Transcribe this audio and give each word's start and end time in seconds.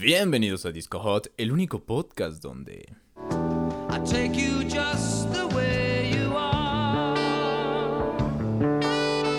Bienvenidos 0.00 0.64
a 0.64 0.72
Disco 0.72 1.00
Hot, 1.00 1.30
el 1.36 1.52
único 1.52 1.84
podcast 1.84 2.42
donde... 2.42 2.96
I 3.90 3.98
take 4.10 4.32
you 4.34 4.62
just 4.62 5.30
the 5.34 5.44
way 5.54 6.10
you 6.14 6.32
are. 6.34 7.12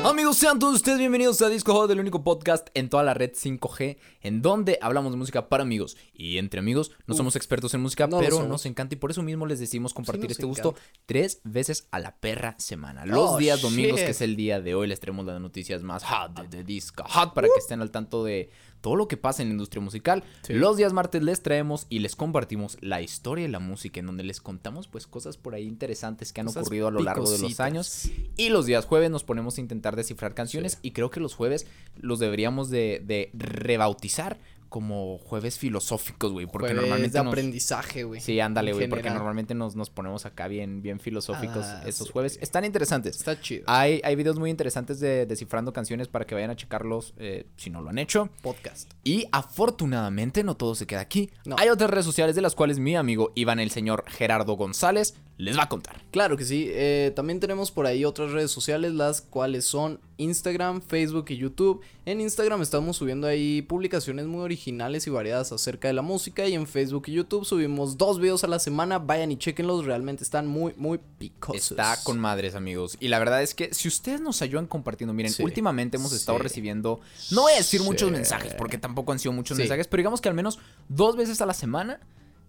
Amigos, 0.07 0.37
sean 0.37 0.59
todos 0.59 0.75
ustedes 0.75 0.99
bienvenidos 0.99 1.41
a 1.41 1.49
Disco 1.49 1.73
Hot, 1.73 1.89
el 1.89 1.99
único 1.99 2.23
podcast 2.23 2.67
en 2.75 2.89
toda 2.89 3.01
la 3.03 3.15
red 3.15 3.31
5G, 3.31 3.97
en 4.21 4.41
donde 4.43 4.77
hablamos 4.81 5.11
de 5.11 5.17
música 5.17 5.49
para 5.49 5.63
amigos. 5.63 5.97
Y 6.13 6.37
entre 6.37 6.59
amigos, 6.59 6.91
no 7.07 7.15
somos 7.15 7.35
expertos 7.35 7.73
en 7.73 7.81
música, 7.81 8.05
no 8.05 8.19
pero 8.19 8.45
nos 8.47 8.65
encanta 8.67 8.93
y 8.93 8.97
por 8.99 9.09
eso 9.09 9.23
mismo 9.23 9.47
les 9.47 9.59
decimos 9.59 9.93
compartir 9.93 10.29
este 10.29 10.45
gusto 10.45 10.69
encanta. 10.69 10.87
tres 11.07 11.41
veces 11.43 11.87
a 11.89 11.99
la 11.99 12.15
perra 12.17 12.55
semana. 12.59 13.05
Los 13.07 13.31
Oh, 13.31 13.37
días 13.37 13.59
domingos, 13.61 13.97
shit. 13.97 14.05
que 14.05 14.11
es 14.11 14.21
el 14.21 14.35
día 14.35 14.61
de 14.61 14.75
hoy, 14.75 14.87
les 14.87 14.99
traemos 14.99 15.25
las 15.25 15.41
noticias 15.41 15.81
más 15.81 16.03
hot 16.03 16.39
de, 16.39 16.57
de 16.57 16.63
Disco 16.63 17.03
Hot 17.07 17.33
para 17.33 17.47
que 17.47 17.57
estén 17.59 17.81
al 17.81 17.89
tanto 17.89 18.23
de 18.23 18.51
todo 18.83 18.97
lo 18.97 19.07
que 19.07 19.15
pasa 19.15 19.41
en 19.41 19.47
la 19.47 19.53
industria 19.53 19.81
musical. 19.81 20.25
Sí. 20.41 20.53
Los 20.53 20.75
días 20.75 20.91
martes 20.91 21.23
les 21.23 21.41
traemos 21.41 21.87
y 21.89 21.99
les 21.99 22.17
compartimos 22.17 22.77
la 22.81 23.01
historia 23.01 23.45
de 23.45 23.49
la 23.49 23.59
música, 23.59 24.01
en 24.01 24.07
donde 24.07 24.25
les 24.25 24.41
contamos 24.41 24.89
pues 24.89 25.07
cosas 25.07 25.37
por 25.37 25.55
ahí 25.55 25.63
interesantes 25.63 26.33
que 26.33 26.41
han 26.41 26.49
ocurrido 26.49 26.89
a 26.89 26.91
lo 26.91 26.99
largo 26.99 27.31
de 27.31 27.39
los 27.39 27.61
años. 27.61 28.09
Y 28.35 28.49
los 28.49 28.65
días 28.65 28.85
jueves 28.85 29.09
nos 29.09 29.23
ponemos 29.23 29.57
a 29.57 29.61
intentar 29.61 29.95
descifrar 29.95 30.33
canciones 30.33 30.79
y 30.81 30.91
creo 30.91 31.09
que 31.09 31.21
los 31.21 31.33
jueves 31.33 31.65
los 31.95 32.19
deberíamos 32.19 32.69
de, 32.69 33.01
de 33.05 33.29
rebautizar 33.33 34.37
como 34.73 35.19
jueves 35.19 35.59
filosóficos, 35.59 36.31
güey, 36.31 36.47
porque 36.47 36.69
Jueves 36.69 36.81
normalmente 36.81 37.15
de 37.19 37.23
nos- 37.23 37.31
aprendizaje, 37.31 38.03
güey. 38.05 38.19
Sí, 38.21 38.39
ándale, 38.39 38.73
güey, 38.73 38.89
porque 38.89 39.11
normalmente 39.11 39.53
nos, 39.53 39.75
nos 39.75 39.91
ponemos 39.91 40.25
acá 40.25 40.47
bien, 40.47 40.81
bien 40.81 40.99
filosóficos 40.99 41.63
Ah, 41.63 41.83
esos 41.85 42.07
sí. 42.07 42.11
jueves. 42.13 42.39
Están 42.41 42.65
interesantes. 42.65 43.17
Está 43.17 43.39
chido. 43.39 43.65
Hay, 43.67 44.01
hay 44.03 44.15
videos 44.15 44.39
muy 44.39 44.49
interesantes 44.49 44.99
de 44.99 45.27
descifrando 45.27 45.73
canciones 45.73 46.07
para 46.07 46.25
que 46.25 46.33
vayan 46.33 46.49
a 46.49 46.55
checarlos 46.55 47.13
eh, 47.17 47.45
si 47.55 47.69
no 47.69 47.81
lo 47.83 47.91
han 47.91 47.99
hecho. 47.99 48.29
Podcast. 48.41 48.89
Y 49.03 49.27
afortunadamente 49.31 50.43
no 50.43 50.55
todo 50.57 50.73
se 50.73 50.87
queda 50.87 51.01
aquí. 51.01 51.29
No. 51.45 51.55
Hay 51.59 51.69
otras 51.69 51.91
redes 51.91 52.05
sociales 52.05 52.35
de 52.35 52.41
las 52.41 52.55
cuales 52.55 52.79
mi 52.79 52.95
amigo 52.95 53.31
Iván 53.35 53.59
el 53.59 53.69
señor 53.69 54.03
Gerardo 54.07 54.53
González 54.53 55.13
les 55.37 55.57
va 55.57 55.63
a 55.63 55.69
contar. 55.69 56.01
Claro 56.11 56.37
que 56.37 56.45
sí. 56.45 56.67
eh, 56.69 57.11
también 57.15 57.39
tenemos 57.39 57.71
por 57.71 57.85
ahí 57.87 58.05
otras 58.05 58.31
redes 58.31 58.51
sociales, 58.51 58.93
las 58.93 59.21
cuales 59.21 59.65
son 59.65 59.99
Instagram, 60.17 60.81
Facebook 60.81 61.25
y 61.29 61.37
YouTube. 61.37 61.81
En 62.05 62.21
Instagram 62.21 62.61
estamos 62.61 62.97
subiendo 62.97 63.25
ahí 63.27 63.61
publicaciones 63.63 64.27
muy 64.27 64.41
originales 64.41 65.07
y 65.07 65.09
variadas 65.09 65.51
acerca 65.51 65.87
de 65.87 65.95
la 65.95 66.03
música. 66.03 66.47
Y 66.47 66.53
en 66.53 66.67
Facebook 66.67 67.05
y 67.07 67.13
YouTube 67.13 67.45
subimos 67.45 67.97
dos 67.97 68.19
videos 68.19 68.43
a 68.43 68.47
la 68.47 68.59
semana. 68.59 68.99
Vayan 68.99 69.31
y 69.31 69.37
chequenlos, 69.37 69.85
realmente 69.85 70.23
están 70.23 70.45
muy, 70.47 70.75
muy 70.77 70.99
picosos. 71.17 71.71
Está 71.71 71.97
con 72.03 72.19
madres, 72.19 72.53
amigos. 72.55 72.95
Y 72.99 73.07
la 73.07 73.17
verdad 73.19 73.41
es 73.41 73.55
que 73.55 73.73
si 73.73 73.87
ustedes 73.87 74.21
nos 74.21 74.41
ayudan 74.43 74.67
compartiendo, 74.67 75.13
miren, 75.13 75.31
Sí. 75.33 75.41
últimamente 75.43 75.97
hemos 75.97 76.13
estado 76.13 76.37
recibiendo, 76.37 76.99
no 77.31 77.41
voy 77.41 77.53
a 77.53 77.57
decir 77.57 77.81
Sí. 77.81 77.85
muchos 77.85 78.11
mensajes, 78.11 78.53
porque 78.53 78.77
tampoco 78.77 79.11
han 79.11 79.19
sido 79.19 79.31
muchos 79.33 79.57
mensajes, 79.57 79.87
pero 79.87 80.01
digamos 80.01 80.21
que 80.21 80.29
al 80.29 80.35
menos 80.35 80.59
dos 80.89 81.15
veces 81.17 81.41
a 81.41 81.45
la 81.47 81.53
semana, 81.55 81.99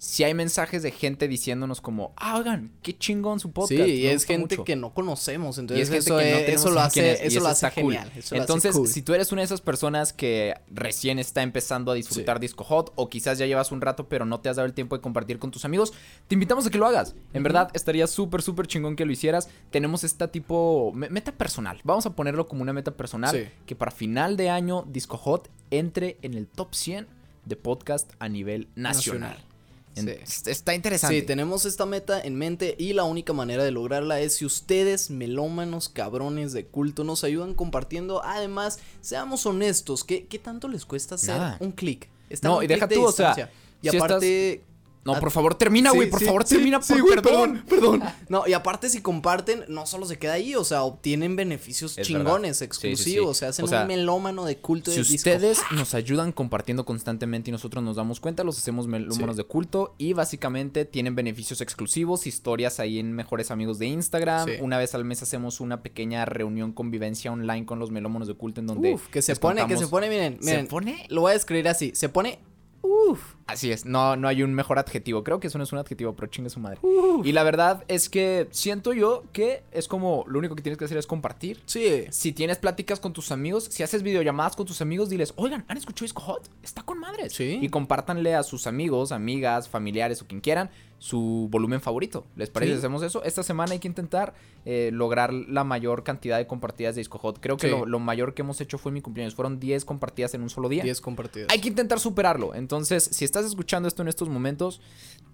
si 0.06 0.22
hay 0.22 0.34
mensajes 0.34 0.82
de 0.82 0.90
gente 0.90 1.28
diciéndonos 1.28 1.80
como, 1.80 2.12
ah, 2.18 2.36
oigan, 2.36 2.70
qué 2.82 2.94
chingón 2.98 3.40
su 3.40 3.52
podcast. 3.52 3.84
Sí, 3.84 3.90
y 4.02 4.06
es 4.06 4.24
gente 4.24 4.56
mucho". 4.56 4.64
que 4.64 4.76
no 4.76 4.92
conocemos, 4.92 5.56
entonces 5.56 5.88
es 5.88 5.94
eso, 6.04 6.18
que 6.18 6.30
no 6.30 6.36
eso 6.40 6.70
lo 6.70 6.80
hace, 6.80 7.12
es, 7.12 7.20
eso 7.32 7.40
lo 7.40 7.48
hace 7.48 7.66
cool. 7.70 7.74
genial. 7.94 8.08
eso 8.14 8.34
lo 8.34 8.42
hace 8.42 8.52
Entonces, 8.52 8.76
cool. 8.76 8.86
si 8.86 9.00
tú 9.00 9.14
eres 9.14 9.32
una 9.32 9.40
de 9.40 9.46
esas 9.46 9.62
personas 9.62 10.12
que 10.12 10.52
recién 10.70 11.18
está 11.18 11.42
empezando 11.42 11.90
a 11.90 11.94
disfrutar 11.94 12.38
Disco 12.38 12.64
Hot 12.64 12.92
o 12.96 13.08
quizás 13.08 13.38
ya 13.38 13.46
llevas 13.46 13.72
un 13.72 13.80
rato 13.80 14.06
pero 14.06 14.26
no 14.26 14.40
te 14.40 14.50
has 14.50 14.56
dado 14.56 14.66
el 14.66 14.74
tiempo 14.74 14.94
de 14.94 15.00
compartir 15.00 15.38
con 15.38 15.50
tus 15.50 15.64
amigos, 15.64 15.94
te 16.28 16.34
invitamos 16.34 16.66
a 16.66 16.70
que 16.70 16.76
lo 16.76 16.84
hagas. 16.86 17.14
En 17.32 17.42
verdad, 17.42 17.70
estaría 17.72 18.06
súper, 18.06 18.42
súper 18.42 18.66
chingón 18.66 18.96
que 18.96 19.06
lo 19.06 19.12
hicieras. 19.12 19.48
Tenemos 19.70 20.04
esta 20.04 20.28
tipo 20.30 20.92
me- 20.94 21.08
meta 21.08 21.32
personal. 21.32 21.80
Vamos 21.82 22.04
a 22.04 22.14
ponerlo 22.14 22.46
como 22.46 22.60
una 22.60 22.74
meta 22.74 22.90
personal 22.94 23.34
Sí. 23.34 23.48
que 23.64 23.74
para 23.74 23.90
final 23.90 24.36
de 24.36 24.50
año 24.50 24.84
Disco 24.86 25.16
Hot 25.16 25.48
entre 25.70 26.18
en 26.20 26.34
el 26.34 26.46
top 26.46 26.74
100 26.74 27.06
de 27.46 27.56
podcast 27.56 28.12
a 28.18 28.28
nivel 28.28 28.68
nacional. 28.74 29.30
Nacional. 29.30 29.53
En- 29.96 30.06
Sí. 30.06 30.10
est- 30.10 30.48
Está 30.48 30.74
interesante. 30.74 31.20
Sí, 31.20 31.26
tenemos 31.26 31.64
esta 31.64 31.86
meta 31.86 32.20
en 32.20 32.34
mente 32.36 32.74
y 32.78 32.92
la 32.94 33.04
única 33.04 33.32
manera 33.32 33.62
de 33.64 33.70
lograrla 33.70 34.20
es 34.20 34.36
si 34.36 34.44
ustedes, 34.44 35.10
melómanos, 35.10 35.88
cabrones 35.88 36.52
de 36.52 36.66
culto, 36.66 37.04
nos 37.04 37.22
ayudan 37.24 37.54
compartiendo. 37.54 38.22
Además, 38.24 38.78
seamos 39.00 39.46
honestos, 39.46 40.02
¿qué, 40.04 40.26
qué 40.26 40.38
tanto 40.38 40.68
les 40.68 40.84
cuesta 40.84 41.14
hacer 41.14 41.36
Nada. 41.36 41.56
un 41.60 41.72
clic? 41.72 42.08
No, 42.42 42.62
y 42.62 42.66
deja 42.66 42.88
tú, 42.88 43.04
o 43.04 43.12
sea, 43.12 43.28
distancia. 43.34 43.52
Y 43.82 43.90
si 43.90 43.96
aparte... 43.96 44.64
No, 45.04 45.14
Ah, 45.14 45.20
por 45.20 45.30
favor, 45.30 45.54
termina, 45.54 45.90
güey. 45.90 46.06
sí, 46.06 46.10
por 46.10 46.20
sí, 46.20 46.24
favor, 46.26 46.46
sí, 46.46 46.54
termina. 46.54 46.80
sí, 46.80 46.94
por 46.94 47.02
güey, 47.02 47.14
perdón. 47.16 47.64
perdón. 47.68 48.02
No, 48.30 48.46
y 48.46 48.54
aparte 48.54 48.88
si 48.88 49.02
comparten, 49.02 49.64
no 49.68 49.84
solo 49.86 50.06
se 50.06 50.18
queda 50.18 50.32
ahí, 50.32 50.54
o 50.54 50.64
sea, 50.64 50.82
obtienen 50.82 51.36
beneficios 51.36 51.98
Es 51.98 52.06
chingones, 52.06 52.24
verdad. 52.24 52.52
Sí, 52.52 52.58
sí, 52.58 52.64
exclusivos, 52.64 53.36
sí. 53.36 53.40
se 53.40 53.46
hacen 53.46 53.64
O 53.66 53.68
sea, 53.68 53.82
un 53.82 53.88
melómano 53.88 54.44
de 54.46 54.56
culto 54.56 54.90
Si 54.90 54.96
de 54.96 55.02
disco. 55.02 55.16
ustedes 55.16 55.58
nos 55.72 55.92
ayudan 55.94 56.32
compartiendo 56.32 56.86
constantemente 56.86 57.50
y 57.50 57.52
nosotros 57.52 57.84
nos 57.84 57.96
damos 57.96 58.18
cuenta, 58.18 58.44
los 58.44 58.56
hacemos 58.56 58.86
melómanos 58.86 59.36
Sí. 59.36 59.42
de 59.42 59.44
culto 59.44 59.94
y 59.98 60.14
básicamente 60.14 60.86
tienen 60.86 61.14
beneficios 61.14 61.60
exclusivos, 61.60 62.26
historias 62.26 62.80
ahí 62.80 62.98
en 62.98 63.12
Mejores 63.12 63.50
Amigos 63.50 63.78
de 63.78 63.86
Instagram. 63.86 64.46
Sí. 64.48 64.52
Una 64.60 64.78
vez 64.78 64.94
al 64.94 65.04
mes 65.04 65.22
hacemos 65.22 65.60
una 65.60 65.82
pequeña 65.82 66.24
reunión 66.24 66.72
convivencia 66.72 67.30
online 67.30 67.66
con 67.66 67.78
los 67.78 67.90
melómanos 67.90 68.26
de 68.26 68.34
culto 68.34 68.60
en 68.60 68.66
donde 68.68 68.94
Uf, 68.94 69.08
que 69.08 69.20
se 69.20 69.36
pone, 69.36 69.66
que 69.66 69.76
se 69.76 69.86
pone, 69.86 70.08
miren, 70.08 70.38
¿Se 70.40 70.50
miren, 70.50 70.66
pone? 70.66 71.04
lo 71.10 71.20
voy 71.20 71.30
a 71.30 71.34
describir 71.34 71.68
así, 71.68 71.92
se 71.94 72.08
pone, 72.08 72.38
uf, 72.82 73.20
Así 73.46 73.70
es, 73.70 73.84
no, 73.84 74.16
no 74.16 74.26
hay 74.28 74.42
un 74.42 74.54
mejor 74.54 74.78
adjetivo. 74.78 75.22
Creo 75.22 75.38
que 75.38 75.48
eso 75.48 75.58
no 75.58 75.64
es 75.64 75.72
un 75.72 75.78
adjetivo, 75.78 76.14
pero 76.14 76.28
chingue 76.28 76.48
su 76.48 76.60
madre. 76.60 76.78
Y 77.24 77.32
la 77.32 77.42
verdad 77.42 77.84
es 77.88 78.08
que 78.08 78.48
siento 78.52 78.92
yo 78.94 79.24
que 79.32 79.62
es 79.70 79.86
como 79.86 80.24
lo 80.28 80.38
único 80.38 80.54
que 80.56 80.62
tienes 80.62 80.78
que 80.78 80.86
hacer 80.86 80.96
es 80.96 81.06
compartir. 81.06 81.60
sí, 81.66 82.04
Si 82.10 82.32
tienes 82.32 82.56
pláticas 82.58 83.00
con 83.00 83.12
tus 83.12 83.30
amigos, 83.32 83.64
si 83.64 83.82
haces 83.82 84.02
videollamadas 84.02 84.56
con 84.56 84.64
tus 84.66 84.80
amigos, 84.80 85.10
diles, 85.10 85.34
oigan, 85.36 85.64
¿han 85.68 85.76
escuchado 85.76 86.04
Disco 86.04 86.22
Hot? 86.22 86.48
Está 86.62 86.82
con 86.82 86.98
madres. 86.98 87.34
Sí. 87.34 87.58
Y 87.60 87.68
compártanle 87.68 88.34
a 88.34 88.42
sus 88.42 88.66
amigos, 88.66 89.12
amigas, 89.12 89.68
familiares 89.68 90.22
o 90.22 90.26
quien 90.26 90.40
quieran 90.40 90.70
su 90.98 91.48
volumen 91.50 91.82
favorito. 91.82 92.24
¿Les 92.36 92.48
parece 92.48 92.72
Sí. 92.72 92.78
hacemos 92.78 93.02
eso? 93.02 93.22
Esta 93.24 93.42
semana 93.42 93.72
hay 93.72 93.78
que 93.78 93.88
intentar 93.88 94.32
eh, 94.66 94.88
lograr 94.90 95.34
la 95.34 95.62
mayor 95.62 96.02
cantidad 96.04 96.38
de 96.38 96.46
compartidas 96.46 96.94
de 96.94 97.00
Disco 97.00 97.18
Hot. 97.18 97.38
Creo 97.40 97.58
que 97.58 97.66
Sí. 97.66 97.70
lo, 97.70 97.84
lo 97.84 97.98
mayor 97.98 98.32
que 98.32 98.40
hemos 98.40 98.58
hecho 98.62 98.78
fue 98.78 98.90
mi 98.92 99.02
cumpleaños. 99.02 99.34
Fueron 99.34 99.60
10 99.60 99.84
compartidas 99.84 100.32
en 100.32 100.40
un 100.40 100.48
solo 100.48 100.70
día. 100.70 100.82
10 100.82 101.02
compartidos. 101.02 101.48
Hay 101.52 101.60
que 101.60 101.68
intentar 101.68 102.00
superarlo. 102.00 102.54
Entonces, 102.54 103.04
si 103.12 103.26
estás 103.38 103.50
escuchando 103.50 103.88
esto 103.88 104.02
en 104.02 104.08
estos 104.08 104.28
momentos, 104.28 104.80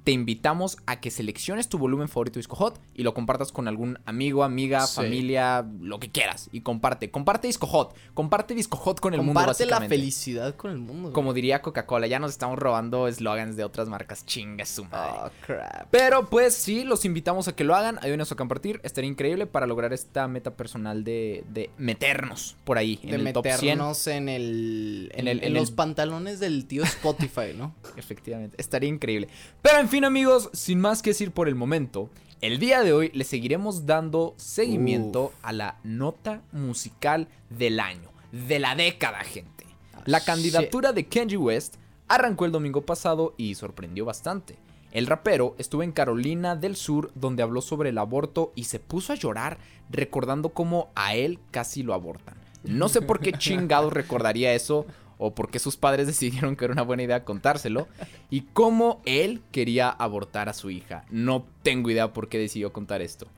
te 0.05 0.13
invitamos 0.13 0.79
a 0.87 0.99
que 0.99 1.11
selecciones 1.11 1.69
tu 1.69 1.77
volumen 1.77 2.09
favorito 2.09 2.39
Disco 2.39 2.57
Hot 2.57 2.81
y 2.95 3.03
lo 3.03 3.13
compartas 3.13 3.53
con 3.53 3.69
algún 3.69 3.99
amigo, 4.07 4.45
amiga, 4.45 4.87
Sí. 4.87 4.97
familia, 4.97 5.67
lo 5.79 6.01
que 6.01 6.09
quieras. 6.11 6.49
Y 6.53 6.63
comparte. 6.63 7.11
Comparte 7.11 7.49
Disco 7.49 7.67
Hot. 7.67 7.95
Comparte 8.15 8.55
Disco 8.55 8.79
Hot 8.79 8.99
con 8.99 9.13
el 9.13 9.21
mundo, 9.21 9.35
Comparte 9.41 9.67
la 9.67 9.83
felicidad 9.83 10.55
con 10.57 10.71
el 10.71 10.79
mundo. 10.79 11.03
güey. 11.03 11.13
Como 11.13 11.35
diría 11.35 11.61
Coca-Cola, 11.61 12.07
ya 12.07 12.19
nos 12.19 12.31
estamos 12.31 12.59
robando 12.59 13.09
eslogans 13.09 13.57
de 13.57 13.65
otras 13.65 13.91
marcas. 13.91 14.25
Chinga 14.25 14.65
su 14.65 14.87
madre. 14.87 15.13
Oh, 15.23 15.31
crap. 15.47 15.89
Pero 15.91 16.31
pues 16.31 16.55
sí, 16.55 16.83
los 16.85 17.05
invitamos 17.05 17.49
a 17.49 17.55
que 17.55 17.65
lo 17.65 17.75
hagan, 17.77 17.99
ayúdenos 18.01 18.33
a 18.33 18.37
compartir, 18.37 18.81
estaría 18.83 19.11
increíble 19.11 19.47
para 19.47 19.67
lograr 19.67 19.93
esta 19.93 20.27
meta 20.29 20.57
personal 20.57 21.05
de, 21.05 21.45
de 21.51 21.69
meternos 21.77 22.57
por 22.65 22.79
ahí, 22.79 22.99
en 23.03 23.23
de 23.25 23.33
top 23.35 23.45
100. 23.45 23.61
meternos 23.61 24.07
en 24.07 24.29
el 24.31 25.11
En 25.13 25.21
en, 25.21 25.29
el- 25.29 25.39
en 25.41 25.45
en 25.49 25.55
los 25.55 25.69
el- 25.69 25.75
pantalones 25.75 26.41
del 26.41 26.65
tío 26.65 26.85
Spotify, 26.85 27.53
¿no? 27.55 27.75
Efectivamente, 27.97 28.57
estaría 28.59 28.89
increíble. 28.89 29.29
Pero 29.63 29.79
en 29.79 29.89
fin 29.89 30.05
amigos, 30.05 30.51
sin 30.53 30.81
más 30.81 31.03
que 31.03 31.11
decir 31.11 31.33
por 31.33 31.49
el 31.49 31.55
momento, 31.55 32.11
el 32.41 32.59
día 32.59 32.83
de 32.83 32.93
hoy 32.93 33.11
le 33.15 33.25
seguiremos 33.25 33.87
dando 33.87 34.35
seguimiento 34.37 35.25
Uf. 35.27 35.35
a 35.43 35.53
la 35.53 35.79
nota 35.85 36.43
musical 36.53 37.29
del 37.51 37.81
año, 37.81 38.11
de 38.33 38.59
la 38.59 38.75
década, 38.75 39.19
gente. 39.21 39.67
La 40.07 40.19
Ah, 40.19 40.25
candidatura 40.25 40.93
de 40.93 41.07
Kenji 41.07 41.37
West 41.37 41.77
arrancó 42.09 42.47
el 42.47 42.53
domingo 42.53 42.81
pasado 42.83 43.35
y 43.37 43.55
sorprendió 43.55 44.05
bastante. 44.05 44.57
El 44.93 45.07
rapero 45.07 45.55
estuvo 45.59 45.83
en 45.85 45.93
Carolina 45.93 46.57
del 46.57 46.75
Sur 46.75 47.13
donde 47.15 47.43
habló 47.43 47.61
sobre 47.61 47.91
el 47.91 47.99
aborto 47.99 48.53
y 48.57 48.65
se 48.65 48.81
puso 48.81 49.13
a 49.13 49.17
llorar 49.17 49.59
recordando 49.91 50.49
cómo 50.49 50.89
a 50.97 51.15
él 51.15 51.39
casi 51.51 51.83
lo 51.83 51.95
abortan. 51.95 52.35
No 52.65 52.89
sé 52.89 53.01
por 53.03 53.21
qué 53.21 53.33
chingados 53.39 53.93
recordaría 53.93 54.53
eso 54.55 54.87
o 55.23 55.35
por 55.35 55.51
qué 55.51 55.59
sus 55.59 55.77
padres 55.77 56.07
decidieron 56.09 56.57
que 56.57 56.65
era 56.65 56.73
una 56.73 56.83
buena 56.83 57.05
idea 57.05 57.25
contárselo 57.25 57.87
y 58.31 58.43
cómo 58.53 59.03
él 59.05 59.43
quería 59.53 59.91
abortar 59.91 60.49
a 60.49 60.55
su 60.55 60.71
hija. 60.71 61.05
No 61.11 61.47
tengo 61.63 61.91
idea 61.91 62.13
por 62.13 62.29
qué 62.29 62.39
decidió 62.39 62.73
contar 62.73 63.03
esto. 63.03 63.29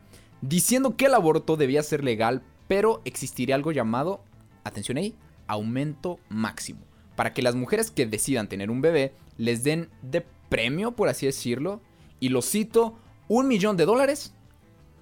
Diciendo 0.41 0.97
que 0.97 1.07
el 1.07 1.15
aborto 1.15 1.57
debía 1.57 1.83
ser 1.83 2.03
legal, 2.03 2.43
pero 2.69 3.03
existiría 3.05 3.55
algo 3.55 3.73
llamado, 3.73 4.25
atención 4.65 4.97
ahí, 4.97 5.15
aumento 5.47 6.19
máximo. 6.29 6.81
Para 7.17 7.35
que 7.35 7.43
las 7.43 7.55
mujeres 7.55 7.91
que 7.91 8.07
decidan 8.07 8.49
tener 8.49 8.71
un 8.71 8.81
bebé 8.81 9.13
les 9.37 9.65
den 9.65 9.91
de 10.03 10.25
premio, 10.49 10.93
por 10.93 11.09
así 11.09 11.27
decirlo, 11.27 11.81
y 12.21 12.29
lo 12.29 12.43
cito, 12.43 12.97
un 13.29 13.49
millón 13.49 13.77
de 13.77 13.85
dólares 13.85 14.35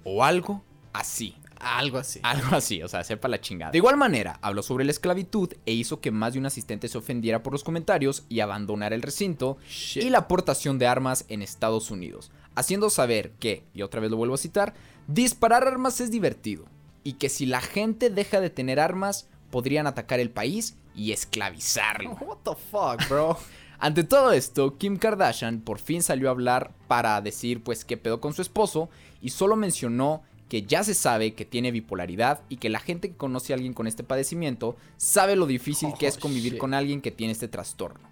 o 0.03 0.23
algo 0.23 0.63
así. 0.93 1.35
Algo 1.61 1.97
así. 1.97 2.19
Algo 2.23 2.55
así, 2.55 2.81
o 2.81 2.87
sea, 2.87 3.03
sepa 3.03 3.27
la 3.27 3.39
chingada. 3.39 3.71
De 3.71 3.77
igual 3.77 3.97
manera, 3.97 4.39
habló 4.41 4.63
sobre 4.63 4.83
la 4.83 4.91
esclavitud 4.91 5.53
e 5.65 5.73
hizo 5.73 6.01
que 6.01 6.11
más 6.11 6.33
de 6.33 6.39
un 6.39 6.45
asistente 6.45 6.87
se 6.87 6.97
ofendiera 6.97 7.43
por 7.43 7.53
los 7.53 7.63
comentarios 7.63 8.23
y 8.29 8.39
abandonara 8.39 8.95
el 8.95 9.01
recinto 9.01 9.57
Shit. 9.69 10.03
y 10.03 10.09
la 10.09 10.19
aportación 10.19 10.79
de 10.79 10.87
armas 10.87 11.25
en 11.29 11.41
Estados 11.41 11.91
Unidos, 11.91 12.31
haciendo 12.55 12.89
saber 12.89 13.31
que, 13.39 13.63
y 13.73 13.83
otra 13.83 14.01
vez 14.01 14.09
lo 14.11 14.17
vuelvo 14.17 14.35
a 14.35 14.39
citar, 14.39 14.73
disparar 15.07 15.67
armas 15.67 16.01
es 16.01 16.11
divertido 16.11 16.65
y 17.03 17.13
que 17.13 17.29
si 17.29 17.45
la 17.45 17.61
gente 17.61 18.09
deja 18.09 18.41
de 18.41 18.49
tener 18.49 18.79
armas, 18.79 19.27
podrían 19.49 19.87
atacar 19.87 20.19
el 20.19 20.29
país 20.29 20.77
y 20.95 21.11
esclavizarlo. 21.11 22.11
What 22.21 22.37
the 22.43 22.55
fuck, 22.55 23.07
bro? 23.09 23.37
Ante 23.79 24.03
todo 24.03 24.31
esto, 24.31 24.77
Kim 24.77 24.97
Kardashian 24.97 25.61
por 25.61 25.79
fin 25.79 26.03
salió 26.03 26.27
a 26.27 26.31
hablar 26.31 26.71
para 26.87 27.19
decir 27.19 27.63
pues 27.63 27.83
qué 27.83 27.97
pedo 27.97 28.21
con 28.21 28.31
su 28.33 28.43
esposo 28.43 28.89
y 29.21 29.31
solo 29.31 29.55
mencionó 29.55 30.21
que 30.51 30.63
ya 30.63 30.83
se 30.83 30.95
sabe 30.95 31.33
que 31.33 31.45
tiene 31.45 31.71
bipolaridad 31.71 32.41
y 32.49 32.57
que 32.57 32.69
la 32.69 32.81
gente 32.81 33.07
que 33.09 33.15
conoce 33.15 33.53
a 33.53 33.55
alguien 33.55 33.71
con 33.71 33.87
este 33.87 34.03
padecimiento 34.03 34.75
sabe 34.97 35.37
lo 35.37 35.45
difícil 35.45 35.93
que 35.97 36.07
es 36.07 36.17
Oh, 36.17 36.19
convivir 36.19 36.51
shit. 36.51 36.59
con 36.59 36.73
alguien 36.73 36.99
que 36.99 37.09
tiene 37.09 37.31
este 37.31 37.47
trastorno. 37.47 38.09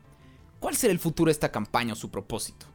¿Cuál 0.62 0.78
será 0.78 0.94
el 0.94 1.00
futuro 1.00 1.28
de 1.28 1.34
esta 1.34 1.52
campaña 1.52 1.92
o 1.92 1.96
su 1.98 2.10
propósito? 2.10 2.66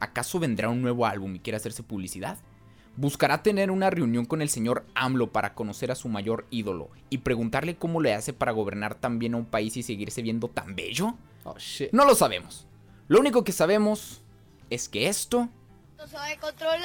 ¿Acaso 0.00 0.38
vendrá 0.38 0.70
un 0.70 0.80
nuevo 0.80 1.04
álbum 1.04 1.34
y 1.34 1.38
quiere 1.40 1.58
hacerse 1.58 1.82
publicidad? 1.82 2.38
¿Buscará 2.96 3.42
tener 3.42 3.70
una 3.70 3.90
reunión 3.90 4.24
con 4.24 4.40
el 4.40 4.48
señor 4.48 4.86
AMLO 4.94 5.30
para 5.32 5.52
conocer 5.52 5.90
a 5.90 5.96
su 5.96 6.08
mayor 6.08 6.46
ídolo 6.48 6.88
y 7.10 7.18
preguntarle 7.18 7.76
cómo 7.76 8.00
le 8.00 8.14
hace 8.14 8.32
para 8.32 8.52
gobernar 8.52 8.94
tan 8.94 9.18
bien 9.18 9.34
a 9.34 9.36
un 9.36 9.44
país 9.44 9.76
y 9.76 9.82
seguirse 9.82 10.22
viendo 10.22 10.48
tan 10.48 10.74
bello? 10.74 11.12
Oh, 11.44 11.58
shit. 11.58 11.92
No 11.92 12.06
lo 12.06 12.14
sabemos. 12.14 12.66
Lo 13.06 13.20
único 13.20 13.44
que 13.44 13.52
sabemos 13.52 14.22
es 14.70 14.88
que 14.88 15.08
esto... 15.08 15.50
No 15.98 16.06
se 16.06 16.16
va 16.16 16.26
a 16.26 16.36
controlar. 16.38 16.80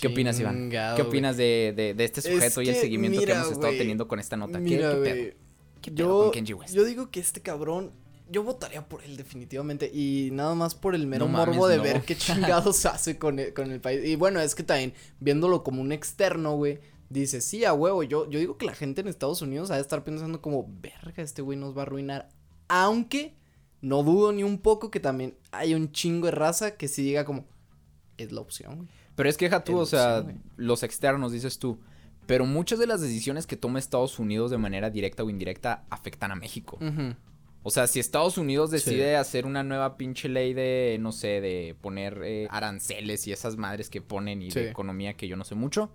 ¿Qué 0.00 0.06
opinas, 0.08 0.38
Iván? 0.40 0.70
¿Qué 0.70 1.02
opinas 1.02 1.36
de, 1.36 1.72
de- 1.76 1.94
de 1.94 2.04
este 2.04 2.20
Es 2.20 2.26
sujeto 2.26 2.62
y 2.62 2.68
el 2.68 2.74
seguimiento 2.76 3.20
mira, 3.20 3.34
que 3.34 3.38
hemos 3.40 3.52
estado 3.52 3.72
teniendo 3.72 4.06
con 4.08 4.18
esta 4.20 4.36
nota? 4.36 4.58
¿Qué, 4.58 4.64
Mira, 4.64 4.90
qué 4.94 4.96
pedo? 5.00 5.34
¿Qué 5.82 5.90
pedo 5.92 5.98
Yo, 6.08 6.22
con 6.24 6.30
Kenji 6.32 6.52
West? 6.54 6.74
yo 6.74 6.84
digo 6.84 7.10
que 7.10 7.20
este 7.20 7.40
cabrón, 7.40 7.92
yo 8.30 8.42
votaría 8.42 8.86
por 8.88 9.02
él 9.04 9.16
definitivamente 9.16 9.90
y 9.92 10.30
nada 10.32 10.54
más 10.54 10.74
por 10.74 10.94
el 10.94 11.06
mero 11.06 11.26
No 11.26 11.32
mames, 11.32 11.48
morbo 11.56 11.68
de 11.68 11.76
no. 11.78 11.82
ver 11.82 12.02
qué 12.02 12.16
chingados 12.16 12.84
hace 12.86 13.18
con 13.18 13.38
el, 13.38 13.52
con 13.54 13.70
el 13.70 13.80
país. 13.80 14.04
Y 14.04 14.16
bueno, 14.16 14.40
es 14.40 14.54
que 14.54 14.62
también 14.62 14.92
viéndolo 15.20 15.62
como 15.64 15.80
un 15.80 15.92
externo, 15.92 16.54
güey, 16.56 16.80
dice, 17.10 17.40
sí, 17.40 17.64
a 17.64 17.72
huevo, 17.72 18.02
yo, 18.02 18.28
yo 18.28 18.38
digo 18.38 18.56
que 18.58 18.66
la 18.66 18.74
gente 18.74 19.00
en 19.00 19.08
Estados 19.08 19.40
Unidos 19.42 19.70
ha 19.70 19.76
de 19.76 19.80
estar 19.82 20.04
pensando 20.04 20.42
como, 20.42 20.68
verga, 20.80 21.22
este 21.22 21.42
güey 21.42 21.56
nos 21.58 21.74
va 21.76 21.80
a 21.80 21.82
arruinar. 21.82 22.28
Aunque 22.68 23.34
no 23.80 24.02
dudo 24.02 24.32
ni 24.32 24.42
un 24.42 24.58
poco 24.58 24.90
que 24.90 25.00
también 25.00 25.36
hay 25.52 25.74
un 25.74 25.90
chingo 25.92 26.26
de 26.26 26.32
raza 26.32 26.76
que 26.76 26.86
sí 26.88 27.02
diga 27.02 27.24
como, 27.24 27.46
es 28.18 28.32
la 28.32 28.40
opción, 28.40 28.76
güey. 28.76 28.88
Pero 29.18 29.28
es 29.28 29.36
que 29.36 29.46
deja 29.46 29.64
tú, 29.64 29.76
o 29.76 29.84
sea, 29.84 30.24
los 30.56 30.84
externos, 30.84 31.32
dices 31.32 31.58
tú. 31.58 31.80
Pero 32.26 32.46
muchas 32.46 32.78
de 32.78 32.86
las 32.86 33.00
decisiones 33.00 33.48
que 33.48 33.56
toma 33.56 33.80
Estados 33.80 34.20
Unidos 34.20 34.52
de 34.52 34.58
manera 34.58 34.90
directa 34.90 35.24
o 35.24 35.28
indirecta 35.30 35.82
afectan 35.90 36.30
a 36.30 36.36
México. 36.36 36.78
O 37.64 37.70
sea, 37.72 37.88
si 37.88 37.98
Estados 37.98 38.38
Unidos 38.38 38.70
Sí. 38.70 38.76
decide 38.76 39.16
hacer 39.16 39.44
una 39.44 39.64
nueva 39.64 39.96
pinche 39.96 40.28
ley 40.28 40.54
de, 40.54 40.98
no 41.00 41.10
sé, 41.10 41.40
de 41.40 41.74
poner 41.80 42.20
eh, 42.24 42.46
aranceles 42.50 43.26
y 43.26 43.32
esas 43.32 43.56
madres 43.56 43.90
que 43.90 44.00
ponen 44.00 44.40
y 44.40 44.52
Sí. 44.52 44.60
de 44.60 44.70
economía 44.70 45.14
que 45.14 45.26
yo 45.26 45.36
no 45.36 45.42
sé 45.42 45.56
mucho, 45.56 45.90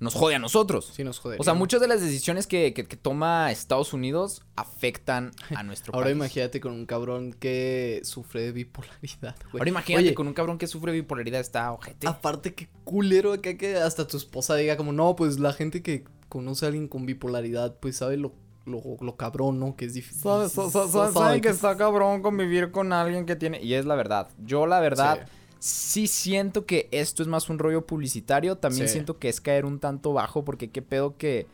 nos 0.00 0.14
jode 0.14 0.34
a 0.36 0.38
nosotros. 0.38 0.92
Sí 0.94 1.02
nos 1.04 1.18
jodería. 1.18 1.40
O 1.40 1.44
sea, 1.44 1.54
muchas 1.54 1.80
de 1.80 1.88
las 1.88 2.00
decisiones 2.00 2.46
que, 2.46 2.72
que- 2.72 2.84
que 2.86 2.96
toma 2.96 3.50
Estados 3.50 3.92
Unidos 3.92 4.42
afectan 4.56 5.32
a 5.54 5.62
nuestro 5.62 5.92
Ahora 5.94 6.06
país. 6.06 6.16
imagínate 6.16 6.60
con 6.60 6.72
un 6.72 6.86
cabrón 6.86 7.32
que 7.32 8.00
sufre 8.04 8.42
de 8.42 8.52
bipolaridad, 8.52 9.36
güey. 9.50 9.60
Ahora 9.60 9.68
imagínate 9.68 10.04
Oye, 10.06 10.14
con 10.14 10.28
un 10.28 10.34
cabrón 10.34 10.58
que 10.58 10.66
sufre 10.66 10.92
bipolaridad 10.92 11.40
está 11.40 11.72
ojete. 11.72 12.06
Aparte, 12.06 12.54
qué 12.54 12.68
culero 12.84 13.32
acá 13.32 13.56
que 13.56 13.76
hasta 13.76 14.06
tu 14.06 14.16
esposa 14.16 14.54
diga 14.56 14.76
como, 14.76 14.92
no, 14.92 15.16
pues 15.16 15.38
la 15.38 15.52
gente 15.52 15.82
que 15.82 16.04
conoce 16.28 16.64
a 16.64 16.68
alguien 16.68 16.88
con 16.88 17.06
bipolaridad, 17.06 17.76
pues 17.80 17.96
sabe 17.96 18.16
lo, 18.18 18.32
lo, 18.66 18.82
lo 19.00 19.16
cabrón, 19.16 19.58
¿no? 19.58 19.74
Que 19.76 19.86
es 19.86 19.94
difícil. 19.94 20.22
Sabe- 20.22 20.48
sa- 20.48 20.70
sa- 20.70 20.86
sa- 20.88 21.12
saben 21.12 21.40
que 21.40 21.48
está 21.48 21.76
cabrón 21.76 22.22
convivir 22.22 22.70
con 22.70 22.92
alguien 22.92 23.24
que 23.26 23.34
tiene. 23.34 23.62
Y 23.62 23.74
es 23.74 23.84
la 23.86 23.94
verdad. 23.96 24.28
Yo, 24.44 24.66
la 24.66 24.78
verdad, 24.80 25.20
sí, 25.24 25.32
siento 25.58 26.66
que 26.66 26.88
esto 26.92 27.22
es 27.22 27.28
más 27.28 27.48
un 27.50 27.58
rollo 27.58 27.86
publicitario. 27.86 28.56
También 28.56 28.86
Sí. 28.88 28.92
siento 28.94 29.18
que 29.18 29.28
es 29.28 29.40
caer 29.40 29.64
un 29.64 29.78
tanto 29.78 30.12
bajo. 30.12 30.44
Porque 30.44 30.70
qué 30.70 30.82
pedo 30.82 31.16
que, 31.16 31.46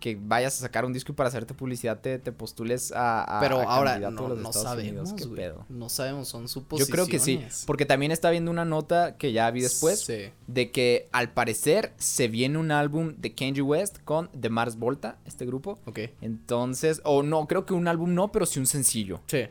que 0.00 0.18
vayas 0.18 0.56
a 0.56 0.60
sacar 0.60 0.86
un 0.86 0.94
disco 0.94 1.12
y 1.12 1.14
para 1.14 1.28
hacerte 1.28 1.52
publicidad 1.52 2.00
te, 2.00 2.18
te 2.18 2.32
postules 2.32 2.90
a, 2.90 3.22
a- 3.36 3.40
Pero 3.40 3.60
a 3.60 3.64
ahora 3.64 3.98
no, 3.98 4.28
los 4.30 4.38
no 4.38 4.50
sabemos. 4.50 5.12
¿Qué 5.12 5.26
pedo? 5.26 5.66
No 5.68 5.90
sabemos, 5.90 6.26
son 6.28 6.44
Yo 6.44 6.48
suposiciones. 6.48 6.90
creo 6.90 7.06
que 7.06 7.18
sí. 7.18 7.44
Porque 7.66 7.84
también 7.84 8.10
está 8.10 8.30
viendo 8.30 8.50
una 8.50 8.64
nota 8.64 9.16
que 9.18 9.32
ya 9.32 9.50
vi 9.50 9.60
después. 9.60 10.00
Sí. 10.00 10.30
De 10.46 10.70
que 10.70 11.08
al 11.12 11.32
parecer 11.34 11.92
se 11.98 12.28
viene 12.28 12.56
un 12.56 12.70
álbum 12.70 13.14
de 13.18 13.34
Kanye 13.34 13.60
West 13.60 13.98
con 14.04 14.30
The 14.40 14.48
Mars 14.48 14.76
Volta, 14.78 15.18
este 15.26 15.44
grupo. 15.44 15.78
Ok. 15.84 15.98
Entonces, 16.22 17.02
o 17.04 17.22
no, 17.22 17.46
creo 17.46 17.66
que 17.66 17.74
un 17.74 17.86
álbum 17.86 18.14
no, 18.14 18.32
pero 18.32 18.46
sí 18.46 18.58
un 18.58 18.66
sencillo. 18.66 19.20
Sí. 19.26 19.48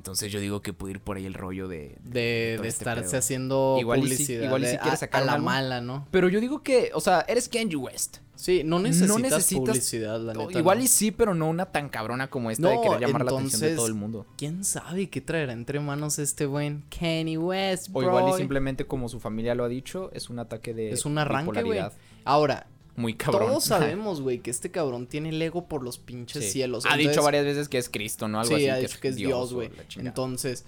Entonces 0.00 0.32
yo 0.32 0.40
digo 0.40 0.62
que 0.62 0.72
puede 0.72 0.92
ir 0.94 1.00
por 1.00 1.18
ahí 1.18 1.26
el 1.26 1.34
rollo 1.34 1.68
de... 1.68 1.98
De, 2.02 2.54
este 2.54 2.68
estarse 2.68 3.10
pedo. 3.10 3.18
haciendo 3.18 3.76
Igual 3.78 3.98
y 3.98 4.02
publicidad. 4.04 4.44
igual 4.46 4.62
y 4.62 4.64
de- 4.64 4.70
sí 4.72 4.78
quiere 4.78 4.94
a- 4.94 4.96
sacar 4.96 5.22
a 5.24 5.26
la 5.26 5.36
mala, 5.36 5.82
¿no? 5.82 6.08
Pero 6.10 6.30
yo 6.30 6.40
digo 6.40 6.62
que, 6.62 6.90
o 6.94 7.00
sea, 7.02 7.22
eres 7.28 7.50
Kanye 7.50 7.76
West. 7.76 8.16
Sí, 8.34 8.62
no 8.64 8.78
necesitas, 8.78 9.18
necesitas- 9.20 9.58
publicidad, 9.66 10.18
la 10.18 10.32
neta. 10.32 10.58
igual 10.58 10.78
no. 10.78 10.84
y 10.84 10.88
sí, 10.88 11.10
pero 11.10 11.34
no 11.34 11.50
una 11.50 11.66
tan 11.66 11.90
cabrona 11.90 12.30
como 12.30 12.50
esta 12.50 12.66
de 12.70 12.76
No, 12.76 12.80
querer 12.80 13.00
llamar 13.00 13.26
la 13.26 13.32
atención 13.32 13.60
de 13.60 13.76
todo 13.76 13.88
el 13.88 13.92
mundo. 13.94 14.24
¿Quién 14.38 14.64
sabe 14.64 15.10
qué 15.10 15.20
traerá 15.20 15.52
entre 15.52 15.78
manos 15.80 16.18
este 16.18 16.46
buen 16.46 16.82
Kanye 16.88 17.36
West, 17.36 17.88
O 17.92 18.02
igual 18.02 18.30
y 18.30 18.38
simplemente 18.38 18.86
como 18.86 19.10
su 19.10 19.20
familia 19.20 19.54
lo 19.54 19.64
ha 19.64 19.68
dicho, 19.68 20.10
es 20.14 20.30
un 20.30 20.38
ataque 20.38 20.72
de 20.72 20.92
Es 20.92 21.04
un 21.04 21.18
arranque, 21.18 21.62
güey. 21.62 21.80
Ahora, 22.24 22.66
muy 23.00 23.14
cabrón. 23.14 23.48
todos 23.48 23.64
sabemos, 23.64 24.20
güey, 24.20 24.38
que 24.40 24.50
este 24.50 24.70
cabrón 24.70 25.06
tiene 25.06 25.30
el 25.30 25.40
ego 25.42 25.66
por 25.66 25.82
los 25.82 25.98
pinches 25.98 26.44
Sí. 26.44 26.50
cielos. 26.52 26.84
Ha 26.88 26.96
dicho 26.96 27.22
varias 27.22 27.44
veces 27.44 27.68
que 27.68 27.78
es 27.78 27.88
Cristo, 27.88 28.28
¿no? 28.28 28.40
Algo 28.40 28.56
sí, 28.56 28.66
así. 28.66 28.68
ha 28.68 28.76
dicho 28.76 28.98
que 29.00 29.08
es 29.08 29.16
Dios, 29.16 29.52
güey. 29.52 29.70
Entonces, 29.96 30.64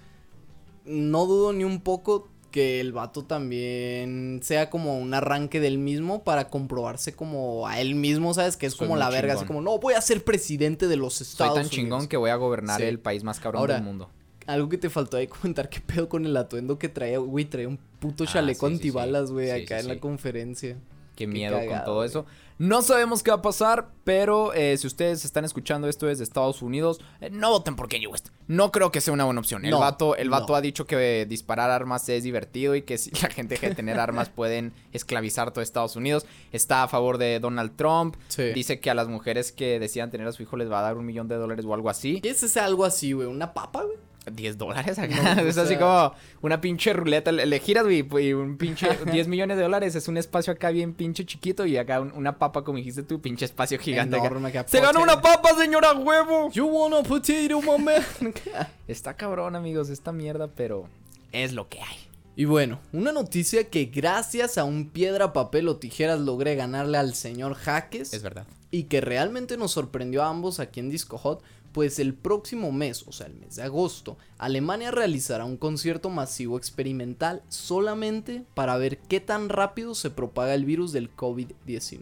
no 0.84 1.26
dudo 1.26 1.52
ni 1.52 1.64
un 1.64 1.81
poco 1.81 2.29
que 2.50 2.81
el 2.81 2.93
vato 2.93 3.25
también 3.25 4.40
sea 4.43 4.69
como 4.69 4.99
un 4.99 5.14
arranque 5.14 5.58
del 5.58 5.79
mismo 5.79 6.23
para 6.23 6.49
comprobarse 6.49 7.14
como 7.14 7.67
a 7.67 7.81
él 7.81 7.94
mismo, 7.94 8.34
¿sabes? 8.34 8.56
Que 8.58 8.67
es 8.67 8.75
Soy 8.75 8.87
como 8.88 8.99
la 8.99 9.08
verga, 9.08 9.32
así 9.34 9.43
chingón. 9.44 9.56
como, 9.64 9.70
no, 9.73 9.79
voy 9.79 9.94
a 9.94 10.00
ser 10.02 10.23
presidente 10.23 10.87
de 10.87 10.96
los 10.96 11.14
Soy 11.14 11.26
Estados 11.26 11.55
tan 11.55 11.61
Unidos. 11.62 11.75
chingón 11.76 12.08
que 12.08 12.17
voy 12.19 12.29
a 12.31 12.37
gobernar 12.37 12.81
Sí. 12.81 12.87
el 12.87 12.99
país 12.99 13.25
más 13.25 13.40
cabrón 13.40 13.61
Ahora, 13.61 13.75
del 13.76 13.84
mundo. 13.84 14.11
Algo 14.46 14.69
que 14.69 14.76
te 14.76 14.90
faltó 14.90 15.17
ahí 15.17 15.29
comentar, 15.29 15.69
qué 15.70 15.81
pedo 15.81 16.08
con 16.11 16.26
el 16.26 16.37
atuendo 16.37 16.79
que 16.79 16.88
traía, 16.90 17.19
güey, 17.19 17.44
traía 17.46 17.69
un 17.69 17.79
puto 18.00 18.25
Ah, 18.25 18.31
chaleco 18.31 18.67
sí, 18.69 18.73
sí, 18.73 18.76
antibalas, 18.76 19.31
güey, 19.31 19.46
Sí, 19.46 19.62
acá 19.64 19.79
en 19.81 19.88
la 19.88 19.99
conferencia. 19.99 20.76
Qué 21.14 21.24
Qué 21.24 21.26
miedo 21.26 21.58
con 21.68 21.84
todo 21.84 21.96
güey. 21.96 22.08
eso. 22.08 22.26
No 22.58 22.80
sabemos 22.82 23.24
qué 23.24 23.30
va 23.32 23.38
a 23.38 23.42
pasar, 23.42 23.88
pero 24.04 24.54
eh, 24.54 24.76
si 24.78 24.86
ustedes 24.86 25.24
están 25.24 25.44
escuchando 25.44 25.88
esto 25.88 26.06
desde 26.06 26.22
Estados 26.22 26.62
Unidos, 26.62 27.00
eh, 27.20 27.28
no 27.30 27.50
voten 27.50 27.74
por 27.74 27.88
Kanye 27.88 28.06
West. 28.06 28.28
No 28.46 28.70
creo 28.70 28.92
que 28.92 29.00
sea 29.00 29.12
una 29.12 29.24
buena 29.24 29.40
opción. 29.40 29.64
El 29.64 29.72
No, 29.72 29.80
vato, 29.80 30.14
el 30.14 30.30
vato 30.30 30.52
no. 30.52 30.54
ha 30.54 30.60
dicho 30.60 30.86
que 30.86 31.26
disparar 31.28 31.70
armas 31.70 32.08
es 32.08 32.22
divertido 32.22 32.76
y 32.76 32.82
que 32.82 32.98
si 32.98 33.10
la 33.20 33.30
gente 33.30 33.54
deja 33.56 33.68
de 33.70 33.74
tener 33.74 33.98
armas 33.98 34.28
pueden 34.34 34.72
esclavizar 34.92 35.50
todo 35.50 35.62
Estados 35.62 35.96
Unidos. 35.96 36.24
Está 36.52 36.84
a 36.84 36.88
favor 36.88 37.18
de 37.18 37.40
Donald 37.40 37.74
Trump. 37.74 38.14
Sí. 38.28 38.52
Dice 38.52 38.78
que 38.78 38.90
a 38.90 38.94
las 38.94 39.08
mujeres 39.08 39.50
que 39.50 39.80
decidan 39.80 40.10
tener 40.12 40.28
a 40.28 40.32
su 40.32 40.42
hijo 40.44 40.56
les 40.56 40.70
va 40.70 40.78
a 40.78 40.82
dar 40.82 40.96
un 40.98 41.04
millón 41.06 41.26
de 41.26 41.34
dólares 41.36 41.64
o 41.64 41.74
algo 41.74 41.90
así. 41.90 42.20
¿Qué 42.20 42.30
es 42.30 42.42
ese 42.44 42.60
algo 42.60 42.84
así, 42.84 43.12
güey? 43.12 43.26
¿Una 43.26 43.54
papa, 43.54 43.82
güey? 43.82 43.96
10 44.30 44.58
dólares 44.58 44.98
acá. 44.98 45.34
No, 45.34 45.42
es 45.48 45.58
así 45.58 45.70
sea- 45.70 45.79
como 45.79 46.14
una 46.43 46.60
pinche 46.60 46.93
ruleta. 46.93 47.32
Le, 47.32 47.46
le 47.46 47.58
giras, 47.60 47.84
güey, 47.84 48.05
y 48.29 48.32
un 48.32 48.56
pinche 48.56 48.88
10 49.12 49.29
millones 49.29 49.56
de 49.56 49.62
dólares. 49.64 49.94
Es 49.94 50.08
un 50.08 50.17
espacio 50.17 50.52
acá 50.52 50.70
bien 50.70 50.93
pinche 50.94 51.24
chiquito. 51.24 51.67
Y 51.67 51.76
acá 51.76 52.00
un- 52.00 52.12
una 52.12 52.38
papa, 52.38 52.62
como 52.64 52.79
dijiste 52.79 53.02
tú, 53.02 53.20
pinche 53.20 53.44
espacio 53.44 53.79
gigante. 53.79 54.17
acá. 54.17 54.26
Enorme 54.26 54.48
acá. 54.50 54.64
¡Se 54.69 54.81
ganó 54.81 55.02
una 55.02 55.20
papa, 55.20 55.50
señora 55.58 55.93
huevo! 55.93 56.50
You 56.52 56.67
want 56.67 56.94
a 56.94 57.02
potato, 57.02 57.60
man? 57.79 58.02
Está 58.88 59.14
cabrón, 59.14 59.56
amigos, 59.56 59.88
esta 59.91 60.12
mierda, 60.12 60.48
pero 60.48 60.88
es 61.32 61.52
lo 61.52 61.69
que 61.69 61.81
hay. 61.81 61.96
Y 62.34 62.46
bueno, 62.46 62.81
una 62.93 63.12
noticia 63.12 63.69
que 63.69 63.86
gracias 63.86 64.56
a 64.56 64.65
un 64.65 64.89
piedra, 64.89 65.32
papel 65.32 65.69
o 65.69 65.77
tijeras 65.77 66.20
logré 66.20 66.55
ganarle 66.55 66.96
al 66.98 67.15
señor 67.15 67.55
Jaques 67.55 68.15
Es 68.15 68.22
verdad. 68.22 68.46
y 68.70 68.84
que 68.84 69.03
realmente 69.03 69.56
nos 69.58 69.72
sorprendió 69.72 70.22
a 70.22 70.31
ambos 70.31 70.58
aquí 70.58 70.81
en 70.81 70.89
Disco 70.89 71.19
Hot, 71.19 71.43
pues 71.72 71.98
el 71.98 72.15
próximo 72.15 72.72
mes, 72.72 73.05
o 73.06 73.12
sea 73.12 73.27
el 73.27 73.34
mes 73.34 73.56
de 73.56 73.62
agosto, 73.62 74.17
Alemania 74.39 74.91
realizará 74.91 75.44
un 75.44 75.56
concierto 75.58 76.08
masivo 76.10 76.56
experimental 76.56 77.43
solamente 77.48 78.44
para 78.55 78.77
ver 78.79 78.98
qué 78.98 79.20
tan 79.20 79.48
rápido 79.51 79.94
se 79.94 80.10
propaga 80.10 80.55
el 80.55 80.65
virus 80.65 80.93
del 80.93 81.15
COVID-19. 81.15 82.01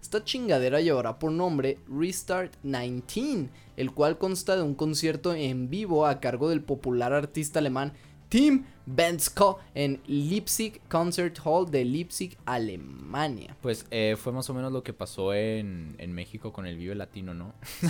Esta 0.00 0.24
chingadera 0.24 0.80
llevará 0.80 1.18
por 1.18 1.30
nombre 1.32 1.78
Restart 1.88 2.54
19, 2.62 3.50
el 3.76 3.92
cual 3.92 4.16
consta 4.16 4.56
de 4.56 4.62
un 4.62 4.74
concierto 4.74 5.34
en 5.34 5.68
vivo 5.68 6.06
a 6.06 6.20
cargo 6.20 6.48
del 6.48 6.62
popular 6.62 7.12
artista 7.12 7.58
alemán 7.58 7.92
Tim 8.28 8.64
Bensko 8.90 9.58
en 9.74 10.00
Leipzig 10.06 10.80
Concert 10.88 11.38
Hall 11.44 11.70
de 11.70 11.84
Leipzig, 11.84 12.38
Alemania. 12.46 13.54
Pues 13.60 13.84
eh, 13.90 14.16
fue 14.18 14.32
más 14.32 14.48
o 14.48 14.54
menos 14.54 14.72
lo 14.72 14.82
que 14.82 14.94
pasó 14.94 15.34
en, 15.34 15.94
en 15.98 16.12
México 16.14 16.52
con 16.54 16.66
el 16.66 16.76
Vive 16.78 16.94
Latino, 16.94 17.34
¿no? 17.34 17.52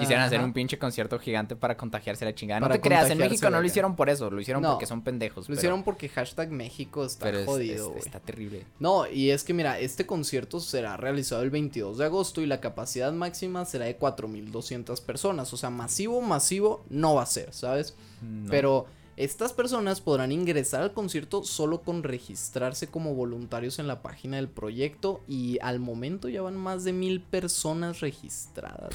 Quisieran 0.00 0.24
hacer 0.24 0.40
un 0.40 0.54
pinche 0.54 0.78
concierto 0.78 1.18
gigante 1.18 1.56
para 1.56 1.76
contagiarse 1.76 2.24
la 2.24 2.34
chingada. 2.34 2.60
No 2.60 2.70
te 2.70 2.80
creas, 2.80 3.10
en 3.10 3.18
México 3.18 3.50
no 3.50 3.60
lo 3.60 3.66
hicieron 3.66 3.96
por 3.96 4.08
eso, 4.08 4.30
lo 4.30 4.40
hicieron 4.40 4.62
No. 4.62 4.70
porque 4.72 4.86
son 4.86 5.02
pendejos. 5.02 5.44
Lo 5.44 5.46
pero- 5.48 5.58
hicieron 5.58 5.82
porque 5.82 6.08
hashtag 6.08 6.50
México 6.50 7.04
está 7.04 7.26
pero 7.26 7.44
jodido, 7.44 7.94
es- 7.96 8.06
está 8.06 8.18
terrible. 8.20 8.64
No, 8.80 9.06
y 9.06 9.28
es 9.30 9.44
que 9.44 9.52
mira, 9.52 9.78
este 9.78 10.06
concierto 10.06 10.58
será 10.58 10.96
realizado 10.96 11.42
el 11.42 11.50
22 11.50 11.98
de 11.98 12.04
agosto 12.06 12.40
y 12.40 12.46
la 12.46 12.60
capacidad 12.60 13.12
máxima 13.12 13.66
será 13.66 13.84
de 13.84 13.98
4.200 13.98 15.02
personas. 15.02 15.52
O 15.52 15.56
sea, 15.58 15.68
masivo, 15.68 16.22
masivo 16.22 16.82
no 16.88 17.14
va 17.16 17.24
a 17.24 17.26
ser, 17.26 17.52
¿sabes? 17.52 17.94
No. 18.22 18.50
Pero 18.50 18.86
estas 19.16 19.52
personas 19.52 20.00
podrán 20.00 20.32
ingresar 20.32 20.82
al 20.82 20.92
concierto 20.92 21.44
solo 21.44 21.82
con 21.82 22.02
registrarse 22.02 22.88
como 22.88 23.14
voluntarios 23.14 23.78
en 23.78 23.86
la 23.86 24.02
página 24.02 24.36
del 24.36 24.48
proyecto 24.48 25.20
y 25.28 25.58
al 25.62 25.78
momento 25.78 26.28
ya 26.28 26.42
van 26.42 26.56
más 26.56 26.82
de 26.82 26.92
mil 26.92 27.20
personas 27.20 28.00
registradas. 28.00 28.92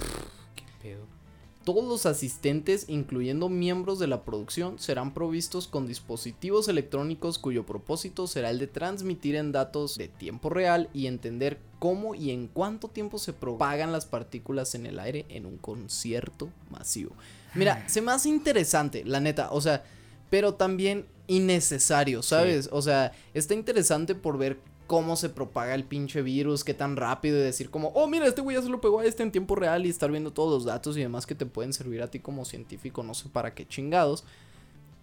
¿Qué 0.56 0.64
pedo? 0.82 1.20
Todos 1.64 1.84
los 1.84 2.06
asistentes, 2.06 2.86
incluyendo 2.88 3.48
miembros 3.48 4.00
de 4.00 4.08
la 4.08 4.24
producción, 4.24 4.80
serán 4.80 5.14
provistos 5.14 5.68
con 5.68 5.88
dispositivos 5.88 6.68
electrónicos 6.68 7.38
cuyo 7.38 7.66
propósito 7.66 8.28
será 8.28 8.50
el 8.50 8.60
de 8.60 8.68
transmitir 8.68 9.36
en 9.36 9.52
datos 9.52 9.96
de 9.96 10.08
tiempo 10.08 10.50
real 10.50 10.90
y 10.94 11.08
entender 11.08 11.60
cómo 11.78 12.16
y 12.16 12.32
en 12.32 12.48
cuánto 12.48 12.88
tiempo 12.88 13.20
se 13.20 13.34
propagan 13.34 13.92
las 13.92 14.06
partículas 14.06 14.74
en 14.74 14.86
el 14.86 15.00
aire 15.00 15.26
en 15.30 15.46
un 15.46 15.58
concierto 15.58 16.50
masivo. 16.72 17.12
Mira, 17.56 17.88
se 17.88 18.02
me 18.02 18.12
hace 18.14 18.30
interesante, 18.30 19.04
la 19.06 19.20
neta, 19.20 19.52
o 19.52 19.62
sea, 19.62 19.84
pero 20.30 20.54
también 20.56 21.06
innecesario, 21.28 22.22
¿sabes? 22.24 22.70
O 22.72 22.82
sea, 22.82 23.12
está 23.34 23.54
interesante 23.54 24.16
por 24.16 24.38
ver 24.38 24.60
cómo 24.88 25.16
se 25.16 25.30
propaga 25.30 25.76
el 25.76 25.84
pinche 25.84 26.24
virus, 26.24 26.64
qué 26.64 26.74
tan 26.74 26.96
rápido 26.96 27.38
y 27.38 27.42
decir 27.42 27.70
como, 27.70 27.90
oh, 27.90 28.08
mira, 28.08 28.26
este 28.26 28.42
güey 28.42 28.56
ya 28.58 28.64
se 28.64 28.70
lo 28.70 28.82
pegó 28.82 29.00
a 29.02 29.06
este 29.06 29.22
en 29.22 29.32
tiempo 29.32 29.56
real 29.56 29.86
y 29.86 29.90
estar 29.90 30.10
viendo 30.10 30.32
todos 30.34 30.52
los 30.52 30.66
datos 30.66 30.98
y 30.98 31.02
demás 31.02 31.28
que 31.28 31.36
te 31.36 31.46
pueden 31.46 31.74
servir 31.74 32.02
a 32.02 32.08
ti 32.10 32.20
como 32.20 32.44
científico, 32.46 33.04
no 33.04 33.14
sé 33.14 33.30
para 33.30 33.54
qué 33.54 33.68
chingados, 33.68 34.24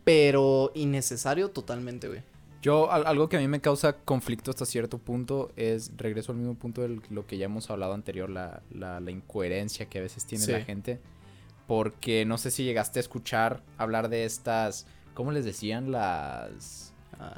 pero 0.05 0.73
innecesario 0.75 1.51
totalmente, 1.51 2.09
güey. 2.09 2.23
Yo, 2.63 2.91
al- 2.91 3.07
algo 3.07 3.29
que 3.29 3.37
a 3.37 3.41
mí 3.41 3.47
me 3.49 3.61
causa 3.61 3.93
conflicto 3.97 4.51
hasta 4.51 4.67
cierto 4.67 4.99
punto 4.99 5.53
es, 5.57 5.93
regreso 5.97 6.33
al 6.33 6.39
mismo 6.39 6.55
punto 6.55 6.83
de 6.83 7.01
lo 7.11 7.27
que 7.27 7.39
ya 7.39 7.45
hemos 7.45 7.71
hablado 7.71 7.93
anterior, 7.93 8.29
la, 8.29 8.63
la- 8.73 8.99
la 8.99 9.11
incoherencia 9.11 9.87
que 9.87 9.99
a 9.99 10.03
veces 10.03 10.25
tiene 10.27 10.45
Sí. 10.45 10.53
la 10.53 10.63
gente. 10.63 10.99
Porque 11.69 12.25
no 12.25 12.39
sé 12.39 12.51
si 12.51 12.65
llegaste 12.65 12.99
a 12.99 13.03
escuchar 13.03 13.63
hablar 13.79 14.09
de 14.09 14.25
estas, 14.25 14.87
¿cómo 15.17 15.33
les 15.33 15.45
decían? 15.45 15.91
Las... 15.91 16.93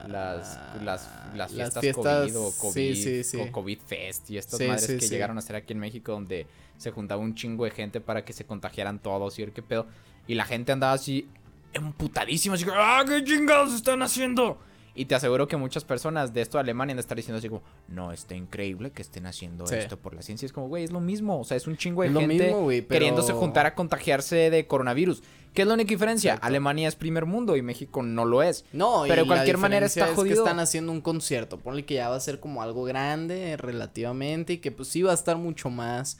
Las, 0.09 0.59
las, 0.83 1.09
las 1.37 1.53
fiestas, 1.53 1.95
COVID 1.95 2.37
o 2.37 2.53
COVID, 2.59 2.91
Ah, 2.91 2.95
sí, 2.97 2.97
sí, 2.97 3.23
sí. 3.23 3.37
o 3.41 3.53
COVID 3.53 3.79
Fest 3.87 4.29
y 4.29 4.37
estas 4.37 4.61
madres 4.61 4.87
que 4.89 5.09
llegaron 5.09 5.37
a 5.37 5.39
hacer 5.39 5.55
aquí 5.55 5.73
en 5.73 5.79
México 5.79 6.11
donde 6.11 6.49
se 6.77 6.91
juntaba 6.91 7.23
un 7.23 7.37
chingo 7.37 7.65
de 7.65 7.71
gente 7.71 8.01
para 8.01 8.25
que 8.25 8.33
se 8.33 8.45
contagiaran 8.45 8.99
todos 8.99 9.39
y 9.39 9.43
ver 9.43 9.53
qué 9.53 9.63
pedo. 9.63 9.87
Y 10.27 10.35
la 10.35 10.45
gente 10.47 10.73
andaba 10.73 10.95
así 10.95 11.29
emputadísima, 11.73 12.57
así 12.57 12.65
que, 12.65 12.73
¡ah, 12.75 13.05
qué 13.07 13.23
chingados 13.23 13.73
están 13.73 14.03
haciendo! 14.03 14.59
Y 15.00 15.05
te 15.05 15.14
aseguro 15.14 15.47
que 15.47 15.57
muchas 15.57 15.85
personas 15.85 16.35
de 16.35 16.40
esto 16.40 16.59
de 16.59 16.62
Alemania 16.62 16.93
han 16.93 16.97
de 16.97 17.02
estar 17.02 17.17
diciendo 17.17 17.38
así 17.38 17.49
como, 17.49 17.62
no, 17.87 18.11
está 18.12 18.35
increíble 18.35 18.90
que 18.90 19.00
estén 19.02 19.26
haciendo 19.26 19.64
Sí. 19.67 19.76
esto 19.76 19.97
por 19.97 20.12
la 20.12 20.23
ciencia. 20.23 20.45
Es 20.47 20.52
como, 20.52 20.67
güey, 20.69 20.83
es 20.83 20.90
lo 20.90 20.99
mismo. 21.00 21.38
O 21.40 21.45
sea, 21.45 21.57
es 21.57 21.67
un 21.69 21.76
chingo 21.76 22.02
de 22.02 22.09
Es 22.09 22.14
gente 22.17 22.26
mismo, 22.45 22.62
güey, 22.62 22.83
pero- 22.83 22.97
queriéndose 22.99 23.33
juntar 23.33 23.64
a 23.67 23.75
contagiarse 23.76 24.50
de 24.50 24.67
coronavirus. 24.67 25.23
¿Qué 25.55 25.62
es 25.62 25.69
la 25.69 25.75
única 25.75 25.90
diferencia? 25.90 26.33
Exacto. 26.33 26.47
Alemania 26.49 26.88
es 26.88 26.97
primer 26.97 27.26
mundo 27.26 27.57
y 27.57 27.62
México 27.62 28.02
no 28.02 28.25
lo 28.25 28.43
es. 28.43 28.64
No, 28.73 29.07
y 29.07 29.09
Pero 29.09 29.23
de 29.23 29.28
la 29.28 29.35
cualquier 29.35 29.59
manera 29.59 29.87
diferencia 29.87 30.02
está 30.02 30.11
es 30.12 30.17
jodido. 30.17 30.35
que 30.35 30.49
están 30.49 30.61
haciendo 30.61 30.90
un 30.93 31.00
concierto. 31.00 31.59
Ponle 31.59 31.85
que 31.85 31.95
ya 31.95 32.09
va 32.09 32.17
a 32.17 32.21
ser 32.21 32.40
como 32.40 32.61
algo 32.62 32.85
grande 32.85 33.57
relativamente 33.57 34.55
y 34.55 34.59
que 34.59 34.73
pues 34.73 34.88
sí 34.88 35.02
va 35.02 35.12
a 35.12 35.14
estar 35.14 35.37
mucho 35.37 35.71
más. 35.71 36.19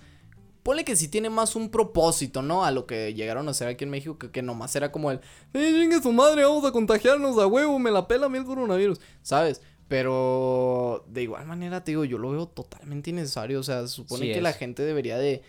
Ponle 0.68 0.84
que 0.84 0.96
sí 0.96 1.08
tiene 1.08 1.30
más 1.30 1.56
un 1.56 1.70
propósito, 1.70 2.42
¿no? 2.42 2.62
A 2.62 2.70
lo 2.70 2.87
que 2.87 3.14
llegaron 3.14 3.48
a 3.48 3.52
hacer 3.52 3.68
aquí 3.68 3.84
en 3.84 3.90
México, 3.90 4.18
que, 4.18 4.30
que 4.30 4.42
nomás 4.42 4.76
era 4.76 4.92
como 4.92 5.10
el, 5.10 5.18
¡eh, 5.54 5.88
su 6.02 6.12
madre, 6.12 6.44
vamos 6.44 6.62
a 6.66 6.72
contagiarnos 6.72 7.38
a 7.38 7.46
huevo, 7.46 7.78
me 7.78 7.90
la 7.90 8.06
pela 8.06 8.26
a 8.26 8.28
mí 8.28 8.37
el 8.37 8.44
coronavirus! 8.44 9.00
¿Sabes? 9.22 9.62
Pero 9.88 11.06
de 11.08 11.22
igual 11.22 11.46
manera, 11.46 11.84
te 11.84 11.92
digo, 11.92 12.04
yo 12.04 12.18
lo 12.18 12.32
veo 12.32 12.48
totalmente 12.48 13.08
innecesario. 13.08 13.60
O 13.60 13.62
sea, 13.62 13.80
se 13.87 13.94
supone 13.94 14.26
Sí 14.26 14.32
que 14.32 14.37
es. 14.37 14.42
la 14.42 14.52
gente 14.52 14.82
debería 14.82 15.16
de 15.16 15.40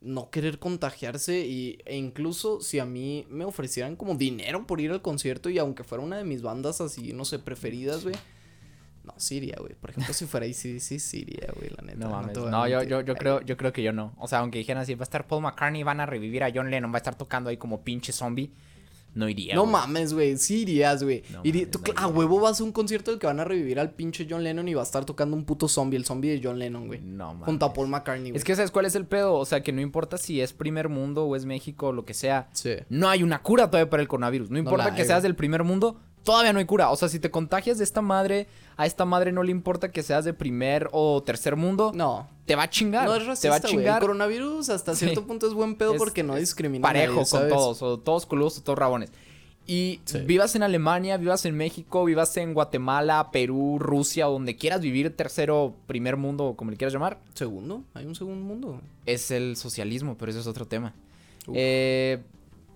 no 0.00 0.30
querer 0.30 0.58
contagiarse 0.58 1.46
y, 1.46 1.78
e 1.84 1.96
incluso 1.96 2.60
si 2.60 2.80
a 2.80 2.84
mí 2.84 3.24
me 3.30 3.44
ofrecieran 3.44 3.94
como 3.94 4.16
dinero 4.16 4.66
por 4.66 4.80
ir 4.80 4.90
al 4.90 5.00
concierto 5.00 5.48
y 5.48 5.58
aunque 5.58 5.84
fuera 5.84 6.02
una 6.02 6.18
de 6.18 6.24
mis 6.24 6.42
bandas 6.42 6.80
así, 6.80 7.12
no 7.12 7.24
sé, 7.24 7.38
preferidas, 7.38 8.02
güey. 8.02 8.16
No, 9.06 9.14
sí 9.18 9.36
iría, 9.36 9.56
güey. 9.60 9.74
Por 9.74 9.90
ejemplo, 9.90 10.12
si 10.12 10.26
fuera 10.26 10.46
sí, 10.52 10.80
sí 10.80 11.18
iría, 11.20 11.48
güey, 11.56 11.70
la 11.70 11.82
neta. 11.82 11.98
No 11.98 12.10
mames. 12.10 12.36
a 12.36 12.50
No, 12.50 12.66
yo, 12.66 12.82
yo, 12.82 13.02
yo 13.02 13.14
creo, 13.14 13.40
yo 13.42 13.56
creo 13.56 13.72
que 13.72 13.82
yo 13.82 13.92
no. 13.92 14.12
O 14.18 14.26
sea, 14.26 14.40
aunque 14.40 14.58
dijeran 14.58 14.82
así, 14.82 14.94
va 14.94 15.02
a 15.02 15.04
estar 15.04 15.26
Paul 15.26 15.42
McCartney, 15.42 15.84
van 15.84 16.00
a 16.00 16.06
revivir 16.06 16.42
a 16.42 16.50
John 16.52 16.70
Lennon, 16.70 16.90
va 16.92 16.96
a 16.96 16.98
estar 16.98 17.14
tocando 17.14 17.48
ahí 17.50 17.56
como 17.56 17.82
pinche 17.82 18.12
zombie. 18.12 18.50
No 19.14 19.30
iría. 19.30 19.54
No 19.54 19.64
mamas, 19.64 20.12
güey, 20.12 20.36
sí 20.36 20.62
irías, 20.62 21.02
güey. 21.02 21.22
No 21.32 21.38
mames, 21.38 21.68
no 21.72 21.92
a 21.96 22.06
huevo 22.06 22.38
vas 22.38 22.60
a 22.60 22.64
un 22.64 22.72
concierto 22.72 23.10
del 23.10 23.18
que 23.18 23.26
van 23.26 23.40
a 23.40 23.44
revivir 23.44 23.80
al 23.80 23.92
pinche 23.92 24.26
John 24.28 24.44
Lennon 24.44 24.68
y 24.68 24.74
va 24.74 24.82
a 24.82 24.84
estar 24.84 25.06
tocando 25.06 25.34
un 25.36 25.44
puto 25.46 25.68
zombie, 25.68 25.96
el 25.96 26.04
zombie 26.04 26.32
de 26.32 26.40
John 26.46 26.58
Lennon, 26.58 26.86
güey. 26.86 27.00
No 27.00 27.32
mames. 27.32 27.46
Junto 27.46 27.64
a 27.64 27.72
Paul 27.72 27.88
McCartney, 27.88 28.32
güey. 28.32 28.36
Es 28.36 28.44
que 28.44 28.54
sabes 28.54 28.70
cuál 28.70 28.84
es 28.84 28.94
el 28.94 29.06
pedo, 29.06 29.34
o 29.34 29.44
sea, 29.46 29.62
que 29.62 29.72
no 29.72 29.80
importa 29.80 30.18
si 30.18 30.42
es 30.42 30.52
primer 30.52 30.90
mundo 30.90 31.24
o 31.24 31.34
es 31.34 31.46
México 31.46 31.86
o 31.88 31.92
lo 31.92 32.04
que 32.04 32.12
sea, 32.12 32.48
Sí. 32.52 32.74
no 32.90 33.08
hay 33.08 33.22
una 33.22 33.40
cura 33.40 33.70
todavía 33.70 33.88
para 33.88 34.02
el 34.02 34.08
coronavirus. 34.08 34.50
No 34.50 34.58
importa 34.58 34.94
que 34.94 35.04
seas 35.06 35.22
del 35.22 35.34
primer 35.34 35.64
mundo, 35.64 35.98
todavía 36.26 36.52
no 36.52 36.58
hay 36.58 36.66
cura. 36.66 36.90
O 36.90 36.96
sea, 36.96 37.08
si 37.08 37.18
te 37.20 37.30
contagias 37.30 37.78
de 37.78 37.84
esta 37.84 38.02
madre, 38.02 38.48
a 38.76 38.84
esta 38.84 39.06
madre 39.06 39.32
no 39.32 39.42
le 39.42 39.50
importa 39.52 39.90
que 39.90 40.02
seas 40.02 40.26
de 40.26 40.34
primer 40.34 40.90
o 40.92 41.22
tercer 41.22 41.56
mundo, 41.56 41.92
No. 41.94 42.28
te 42.44 42.54
va 42.56 42.64
a 42.64 42.68
chingar. 42.70 43.06
No 43.06 43.14
es 43.14 43.20
te 43.20 43.24
va 43.24 43.30
racista, 43.30 43.48
a 43.56 43.60
güey. 43.60 43.72
El 43.72 43.78
chingar 43.78 44.00
coronavirus 44.02 44.68
hasta 44.68 44.94
Sí. 44.94 45.06
cierto 45.06 45.26
punto 45.26 45.46
es 45.46 45.54
buen 45.54 45.76
pedo 45.76 45.92
Es- 45.94 45.98
porque 45.98 46.22
no 46.22 46.34
discrimina 46.34 46.86
a 46.86 46.92
parejo 46.92 47.14
nadie, 47.20 47.30
con 47.30 47.48
todos, 47.48 47.80
o 47.80 47.98
todos 47.98 48.26
coludos 48.26 48.58
o 48.58 48.62
todos 48.62 48.78
rabones. 48.78 49.10
Y 49.68 50.00
Sí. 50.04 50.18
vivas 50.20 50.54
en 50.54 50.62
Alemania, 50.62 51.16
vivas 51.16 51.44
en 51.44 51.56
México, 51.56 52.04
vivas 52.04 52.36
en 52.36 52.54
Guatemala, 52.54 53.30
Perú, 53.32 53.78
Rusia, 53.80 54.26
donde 54.26 54.56
quieras 54.56 54.80
vivir, 54.80 55.16
tercero, 55.16 55.74
primer 55.86 56.16
mundo, 56.16 56.54
como 56.56 56.70
le 56.70 56.76
quieras 56.76 56.92
llamar, 56.92 57.18
Segundo, 57.34 57.82
hay 57.94 58.04
un 58.06 58.14
segundo 58.14 58.44
mundo. 58.44 58.80
es 59.06 59.30
el 59.30 59.56
socialismo, 59.56 60.16
pero 60.18 60.30
eso 60.30 60.40
es 60.40 60.46
otro 60.46 60.66
tema. 60.66 60.92
Eh, 61.54 62.22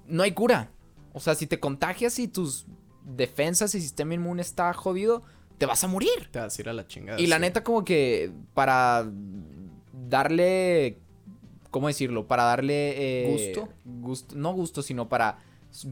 no 0.09 0.23
hay 0.23 0.33
cura. 0.33 0.71
O 1.13 1.21
sea, 1.21 1.35
si 1.35 1.47
te 1.47 1.59
contagias 1.61 2.19
y 2.19 2.29
tus 2.29 2.67
defensas 3.05 3.75
y 3.75 3.81
sistema 3.81 4.15
inmune 4.15 4.43
está 4.43 4.73
jodido, 4.73 5.23
te 5.59 5.67
vas 5.67 5.85
a 5.85 5.89
morir. 5.89 6.29
Te 6.31 6.39
vas 6.39 6.59
a 6.59 6.63
ir 6.63 6.69
a 6.69 6.73
la 6.73 6.87
chingada. 6.87 7.21
Y 7.21 7.27
la 7.27 7.37
sí. 7.37 7.43
neta, 7.43 7.63
como 7.63 7.85
que 7.85 8.33
para 8.55 9.07
darle. 10.09 10.99
¿Cómo 11.71 11.87
decirlo? 11.89 12.27
Para 12.27 12.45
darle. 12.45 12.95
eh, 12.97 13.53
¿Gusto? 13.55 13.69
gusto. 13.85 14.35
No 14.37 14.53
gusto, 14.53 14.83
sino 14.83 15.09
para 15.09 15.39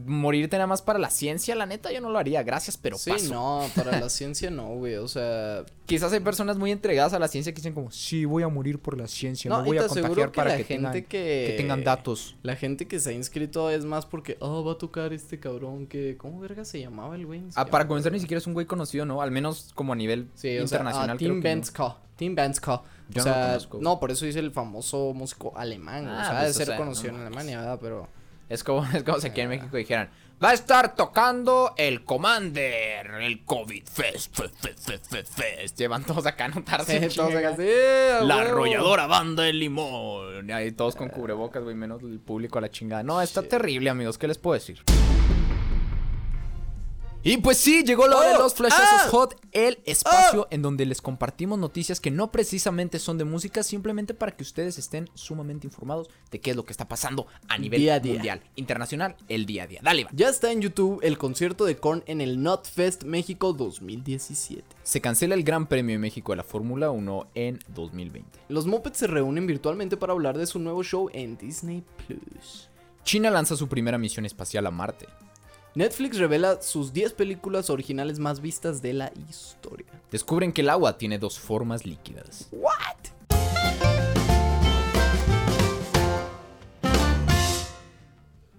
morirte 0.05 0.57
nada 0.57 0.67
más 0.67 0.81
para 0.81 0.99
la 0.99 1.09
ciencia, 1.09 1.55
la 1.55 1.65
neta, 1.65 1.91
yo 1.91 2.01
no 2.01 2.09
lo 2.09 2.19
haría. 2.19 2.43
Gracias, 2.43 2.77
pero 2.77 2.97
Sí, 2.97 3.11
paso. 3.11 3.33
no, 3.33 3.65
para 3.75 3.99
la 3.99 4.09
ciencia 4.09 4.49
no, 4.49 4.67
güey. 4.75 4.95
O 4.95 5.07
sea, 5.07 5.63
Quizás 5.85 6.13
hay 6.13 6.19
personas 6.19 6.57
muy 6.57 6.71
entregadas 6.71 7.13
a 7.13 7.19
la 7.19 7.27
ciencia 7.27 7.51
que 7.51 7.57
dicen 7.57 7.73
como, 7.73 7.89
sí, 7.89 8.25
voy 8.25 8.43
a 8.43 8.47
morir 8.47 8.79
por 8.79 8.97
la 8.97 9.07
ciencia, 9.07 9.49
no, 9.49 9.63
voy 9.63 9.77
a 9.77 9.87
contagiar 9.87 10.31
que 10.31 10.35
para 10.35 10.51
la 10.51 10.57
que, 10.57 10.63
gente 10.63 10.87
tengan, 10.87 10.93
que... 10.93 11.45
que 11.47 11.53
tengan 11.57 11.83
datos. 11.83 12.35
La 12.43 12.55
gente 12.55 12.87
que 12.87 12.99
se 12.99 13.09
ha 13.09 13.13
inscrito 13.13 13.69
es 13.71 13.85
más 13.85 14.05
porque, 14.05 14.37
oh, 14.39 14.63
va 14.63 14.73
a 14.73 14.77
tocar 14.77 15.13
este 15.13 15.39
cabrón 15.39 15.87
que... 15.87 16.15
¿Cómo 16.17 16.39
verga 16.39 16.63
se 16.65 16.79
llamaba 16.79 17.15
el 17.15 17.25
güey? 17.25 17.41
Ah, 17.55 17.65
para 17.65 17.85
me 17.85 17.87
comenzar, 17.87 18.11
ni 18.11 18.19
siquiera 18.19 18.37
es 18.39 18.45
un 18.47 18.53
güey 18.53 18.67
conocido, 18.67 19.05
¿no? 19.05 19.21
Al 19.21 19.31
menos 19.31 19.71
como 19.73 19.93
a 19.93 19.95
nivel 19.95 20.27
Sí, 20.35 20.49
o 20.59 20.67
sea, 20.67 20.77
internacional. 20.77 21.09
ah, 21.11 21.17
creo 21.17 21.31
Tim 21.33 21.41
que 21.41 21.49
no. 21.49 21.55
Bensko. 21.55 21.97
Tim 22.17 22.35
Bensko. 22.35 22.83
Yo 23.09 23.21
o 23.21 23.23
sea, 23.23 23.57
no, 23.79 23.99
por 23.99 24.11
eso 24.11 24.25
dice 24.25 24.37
el 24.39 24.51
famoso 24.51 25.13
músico 25.15 25.53
alemán. 25.57 26.05
Ah, 26.07 26.19
o 26.21 26.25
sea, 26.25 26.39
pues, 26.41 26.43
de 26.43 26.49
o 26.49 26.53
ser 26.53 26.67
sea, 26.67 26.77
conocido 26.77 27.13
no 27.13 27.19
en. 27.21 27.25
Alemania, 27.27 27.59
¿verdad? 27.61 27.79
Pero... 27.81 28.07
Es 28.49 28.63
como, 28.63 28.83
es 28.93 29.03
como 29.03 29.19
si 29.19 29.27
aquí 29.27 29.41
en 29.41 29.49
México 29.49 29.77
dijeran, 29.77 30.09
va 30.43 30.49
a 30.49 30.53
estar 30.53 30.95
tocando 30.95 31.73
el 31.77 32.03
Commander, 32.03 33.05
el 33.21 33.45
COVID 33.45 33.83
Fest, 33.85 34.35
Fest, 34.35 34.55
Fest, 34.59 34.87
Fest, 34.87 35.11
Fest, 35.11 35.39
Fest. 35.39 35.77
Llevan 35.77 36.03
todos 36.03 36.25
acá 36.25 36.45
a 36.45 36.47
anotarse. 36.47 37.09
Sí, 37.09 37.15
todos 37.15 37.35
acá, 37.35 37.55
sí, 37.55 37.67
La 38.25 38.37
huevo. 38.37 38.49
arrolladora 38.49 39.05
banda 39.07 39.43
de 39.43 39.53
limón. 39.53 40.49
Y 40.49 40.51
ahí 40.51 40.71
todos 40.71 40.95
con 40.95 41.09
cubrebocas, 41.09 41.63
güey, 41.63 41.75
menos 41.75 42.01
el 42.03 42.19
público 42.19 42.57
a 42.57 42.61
la 42.61 42.71
chingada. 42.71 43.03
No, 43.03 43.21
está 43.21 43.43
terrible, 43.43 43.89
amigos. 43.89 44.17
¿Qué 44.17 44.27
les 44.27 44.37
puedo 44.37 44.55
decir? 44.55 44.79
Y 47.21 47.37
pues 47.37 47.57
sí, 47.57 47.83
llegó 47.83 48.07
lo 48.07 48.21
de 48.21 48.29
Oh, 48.29 48.37
los 48.37 48.53
flashazos 48.53 49.01
ah. 49.05 49.09
hot, 49.09 49.35
el 49.51 49.79
espacio 49.85 50.47
en 50.51 50.61
donde 50.61 50.85
les 50.85 51.01
compartimos 51.01 51.59
noticias 51.59 51.99
que 51.99 52.11
no 52.11 52.31
precisamente 52.31 52.97
son 52.97 53.17
de 53.17 53.25
música, 53.25 53.61
simplemente 53.61 54.13
para 54.13 54.31
que 54.31 54.43
ustedes 54.43 54.77
estén 54.77 55.09
sumamente 55.15 55.67
informados 55.67 56.09
de 56.31 56.39
qué 56.39 56.51
es 56.51 56.55
lo 56.55 56.63
que 56.63 56.71
está 56.71 56.87
pasando 56.87 57.27
a 57.49 57.57
nivel 57.57 57.81
Día 57.81 57.95
a 57.95 57.99
día. 57.99 58.13
mundial, 58.13 58.41
internacional, 58.55 59.17
el 59.27 59.45
día 59.45 59.63
a 59.63 59.67
día. 59.67 59.79
Dale. 59.83 60.07
Ya 60.13 60.29
está 60.29 60.51
en 60.51 60.61
YouTube 60.61 60.99
el 61.03 61.17
concierto 61.17 61.65
de 61.65 61.75
Korn 61.75 62.03
en 62.05 62.21
el 62.21 62.41
Notfest 62.41 63.03
México 63.03 63.51
2017. 63.51 64.63
Se 64.83 65.01
cancela 65.01 65.35
el 65.35 65.43
Gran 65.43 65.67
Premio 65.67 65.95
de 65.95 65.99
México 65.99 66.31
de 66.31 66.37
la 66.37 66.43
Fórmula 66.43 66.89
1 66.91 67.27
en 67.35 67.59
2020. 67.67 68.39
Los 68.47 68.65
Muppets 68.65 68.97
se 68.97 69.07
reúnen 69.07 69.45
virtualmente 69.45 69.97
para 69.97 70.13
hablar 70.13 70.37
de 70.37 70.47
su 70.47 70.59
nuevo 70.59 70.83
show 70.83 71.09
en 71.11 71.37
Disney 71.37 71.83
Plus. 72.07 72.69
China 73.03 73.29
lanza 73.29 73.57
su 73.57 73.67
primera 73.67 73.97
misión 73.97 74.25
espacial 74.25 74.67
a 74.67 74.71
Marte. 74.71 75.07
Netflix 75.79 76.17
revela 76.17 76.61
sus 76.61 76.91
10 76.91 77.13
películas 77.13 77.69
originales 77.69 78.19
más 78.19 78.41
vistas 78.41 78.81
de 78.81 78.91
la 78.91 79.13
historia. 79.29 79.87
Descubren 80.11 80.51
que 80.51 80.59
el 80.59 80.69
agua 80.69 80.97
tiene 80.97 81.17
dos 81.17 81.39
formas 81.39 81.85
líquidas. 81.85 82.49
¿What? 82.51 82.97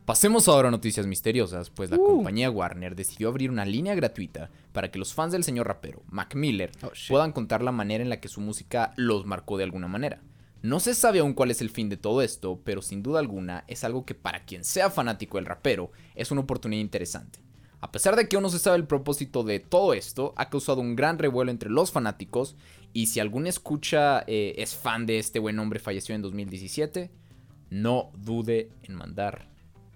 Pasemos 0.07 0.49
ahora 0.49 0.69
a 0.69 0.71
noticias 0.71 1.07
misteriosas, 1.07 1.69
pues 1.69 1.91
la 1.91 1.97
Uh. 1.99 2.05
compañía 2.17 2.51
Warner 2.51 2.97
decidió 2.97 3.29
abrir 3.29 3.51
una 3.51 3.67
línea 3.67 3.95
gratuita 3.95 4.49
para 4.73 4.91
que 4.91 4.99
los 4.99 5.13
fans 5.13 5.33
del 5.33 5.45
señor 5.45 5.69
rapero, 5.69 6.03
Mac 6.09 6.35
Miller, 6.35 6.73
Oh, 6.83 6.91
puedan 7.11 7.33
contar 7.33 7.63
la 7.63 7.71
manera 7.71 8.03
en 8.03 8.09
la 8.09 8.19
que 8.19 8.29
su 8.29 8.41
música 8.41 8.93
los 8.97 9.27
marcó 9.27 9.59
de 9.59 9.65
alguna 9.65 9.87
manera. 9.89 10.21
No 10.63 10.79
se 10.81 10.95
sabe 10.95 11.21
aún 11.21 11.33
cuál 11.35 11.51
es 11.51 11.61
el 11.63 11.71
fin 11.71 11.89
de 11.89 11.97
todo 11.97 12.21
esto, 12.23 12.61
pero 12.65 12.83
sin 12.83 13.03
duda 13.03 13.19
alguna 13.19 13.65
es 13.67 13.83
algo 13.85 14.05
que 14.05 14.15
para 14.15 14.45
quien 14.45 14.63
sea 14.65 14.91
fanático 14.91 15.39
del 15.39 15.47
rapero 15.47 15.91
es 16.15 16.31
una 16.31 16.43
oportunidad 16.43 16.81
interesante. 16.83 17.39
A 17.81 17.91
pesar 17.93 18.15
de 18.15 18.29
que 18.29 18.37
aún 18.37 18.43
no 18.43 18.51
se 18.51 18.59
sabe 18.59 18.77
el 18.77 18.87
propósito 18.87 19.43
de 19.43 19.59
todo 19.59 19.95
esto, 19.95 20.35
ha 20.37 20.51
causado 20.51 20.83
un 20.83 20.97
gran 20.97 21.19
revuelo 21.19 21.51
entre 21.51 21.71
los 21.71 21.91
fanáticos 21.93 22.57
y 22.93 23.07
si 23.07 23.21
algún 23.21 23.47
escucha 23.47 24.23
eh, 24.27 24.55
es 24.59 24.75
fan 24.77 25.07
de 25.07 25.19
este 25.19 25.39
buen 25.39 25.59
hombre 25.59 25.79
falleció 25.81 26.15
en 26.15 26.21
2017, 26.21 27.11
no 27.71 28.11
dude 28.19 28.69
en 28.83 28.95
mandar 28.97 29.49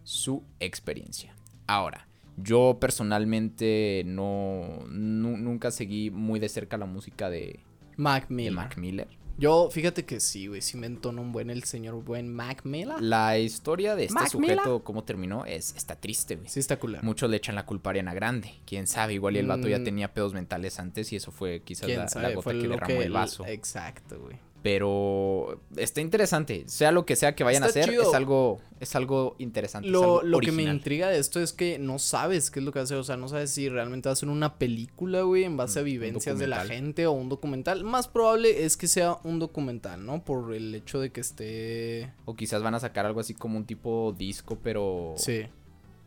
su 0.02 0.44
experiencia. 0.60 1.34
Ahora, 1.66 2.08
yo 2.38 2.78
personalmente 2.80 4.02
no, 4.06 4.84
nu- 4.88 5.36
nunca 5.36 5.70
seguí 5.70 6.10
muy 6.10 6.40
de 6.40 6.48
cerca 6.48 6.78
la 6.78 6.86
música 6.86 7.28
de, 7.28 7.60
Mac 7.98 8.28
de 8.28 8.34
Miller. 8.34 8.52
Mac 8.54 8.76
Miller. 8.78 9.08
Yo, 9.36 9.68
fíjate 9.70 10.04
que 10.04 10.20
sí, 10.20 10.46
güey, 10.46 10.60
sí 10.62 10.76
me 10.76 10.86
entona 10.86 11.20
un 11.20 11.32
buen 11.32 11.50
el 11.50 11.64
señor 11.64 12.02
buen 12.04 12.32
Mac 12.32 12.64
Miller. 12.64 13.00
La 13.02 13.36
historia 13.38 13.96
de 13.96 14.04
este 14.04 14.14
Mac 14.14 14.28
sujeto, 14.28 14.62
Miller. 14.64 14.82
cómo 14.84 15.02
terminó, 15.04 15.44
es, 15.44 15.74
está 15.76 15.96
triste, 15.96 16.36
güey. 16.36 16.48
Sí 16.48 16.60
está 16.60 16.78
culero. 16.78 17.02
Muchos 17.02 17.28
le 17.28 17.36
echan 17.38 17.54
la 17.56 17.66
culpa 17.66 17.90
a 17.90 17.92
Ariana 17.92 18.14
Grande. 18.14 18.54
Quién 18.64 18.86
sabe, 18.86 19.14
igual 19.14 19.34
y 19.36 19.40
el 19.40 19.46
vato 19.46 19.66
ya 19.68 19.78
Mm. 19.80 19.84
tenía 19.84 20.14
pedos 20.14 20.34
mentales 20.34 20.78
antes 20.78 21.12
y 21.12 21.16
eso 21.16 21.32
fue 21.32 21.62
quizás 21.64 21.86
¿Quién 21.86 21.98
la, 21.98 22.30
gota 22.30 22.42
Fue 22.42 22.60
que 22.60 22.68
derramó 22.68 22.94
el 22.94 23.02
el- 23.02 23.12
vaso. 23.12 23.44
Exacto, 23.46 24.20
güey. 24.20 24.36
Pero 24.64 25.60
está 25.76 26.00
interesante. 26.00 26.64
Sea 26.68 26.90
lo 26.90 27.04
que 27.04 27.16
sea 27.16 27.34
que 27.34 27.44
vayan 27.44 27.64
a 27.64 27.66
hacer, 27.66 27.90
chido. 27.90 28.02
es 28.02 28.14
algo, 28.14 28.62
es 28.80 28.96
algo 28.96 29.36
interesante. 29.38 29.88
es 29.88 29.92
Lo, 29.92 30.20
algo 30.20 30.22
lo 30.22 30.40
que 30.40 30.52
me 30.52 30.62
intriga 30.62 31.10
de 31.10 31.18
esto 31.18 31.38
es 31.38 31.52
que 31.52 31.78
no 31.78 31.98
sabes 31.98 32.50
qué 32.50 32.60
es 32.60 32.64
lo 32.64 32.72
que 32.72 32.78
va 32.78 32.80
a 32.80 32.84
hacer. 32.84 32.96
O 32.96 33.04
sea, 33.04 33.18
no 33.18 33.28
sabes 33.28 33.50
si 33.50 33.68
realmente 33.68 34.08
va 34.08 34.14
a 34.14 34.16
ser 34.16 34.30
una 34.30 34.56
película, 34.56 35.20
güey, 35.20 35.44
en 35.44 35.58
base 35.58 35.80
a 35.80 35.82
Mm, 35.82 35.84
vivencias 35.84 36.38
de 36.38 36.46
la 36.46 36.64
gente 36.64 37.06
o 37.06 37.12
un 37.12 37.28
documental. 37.28 37.84
Más 37.84 38.08
probable 38.08 38.64
es 38.64 38.78
que 38.78 38.88
sea 38.88 39.18
un 39.22 39.38
documental, 39.38 40.06
¿no? 40.06 40.24
Por 40.24 40.54
el 40.54 40.74
hecho 40.74 40.98
de 40.98 41.12
que 41.12 41.20
esté. 41.20 42.14
O 42.24 42.34
quizás 42.34 42.62
van 42.62 42.74
a 42.74 42.80
sacar 42.80 43.04
algo 43.04 43.20
así 43.20 43.34
como 43.34 43.58
un 43.58 43.66
tipo 43.66 44.14
disco, 44.16 44.58
pero. 44.62 45.12
Sí. 45.18 45.42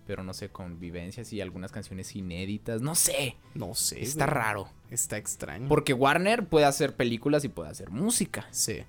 Pero 0.08 0.24
no 0.24 0.34
sé, 0.34 0.50
con 0.50 0.80
vivencias 0.80 1.32
y 1.34 1.42
algunas 1.42 1.72
canciones 1.72 2.16
inéditas. 2.16 2.82
No 2.82 2.96
sé. 2.96 3.36
No 3.54 3.76
sé. 3.76 4.02
Está 4.02 4.26
güey. 4.26 4.36
raro. 4.36 4.70
Está 4.90 5.18
extraño. 5.18 5.68
Porque 5.68 5.94
Warner 5.94 6.48
puede 6.48 6.66
hacer 6.66 6.96
películas 6.96 7.44
y 7.44 7.50
puede 7.50 7.70
hacer 7.70 7.90
música. 7.92 8.48
Sí. 8.52 8.84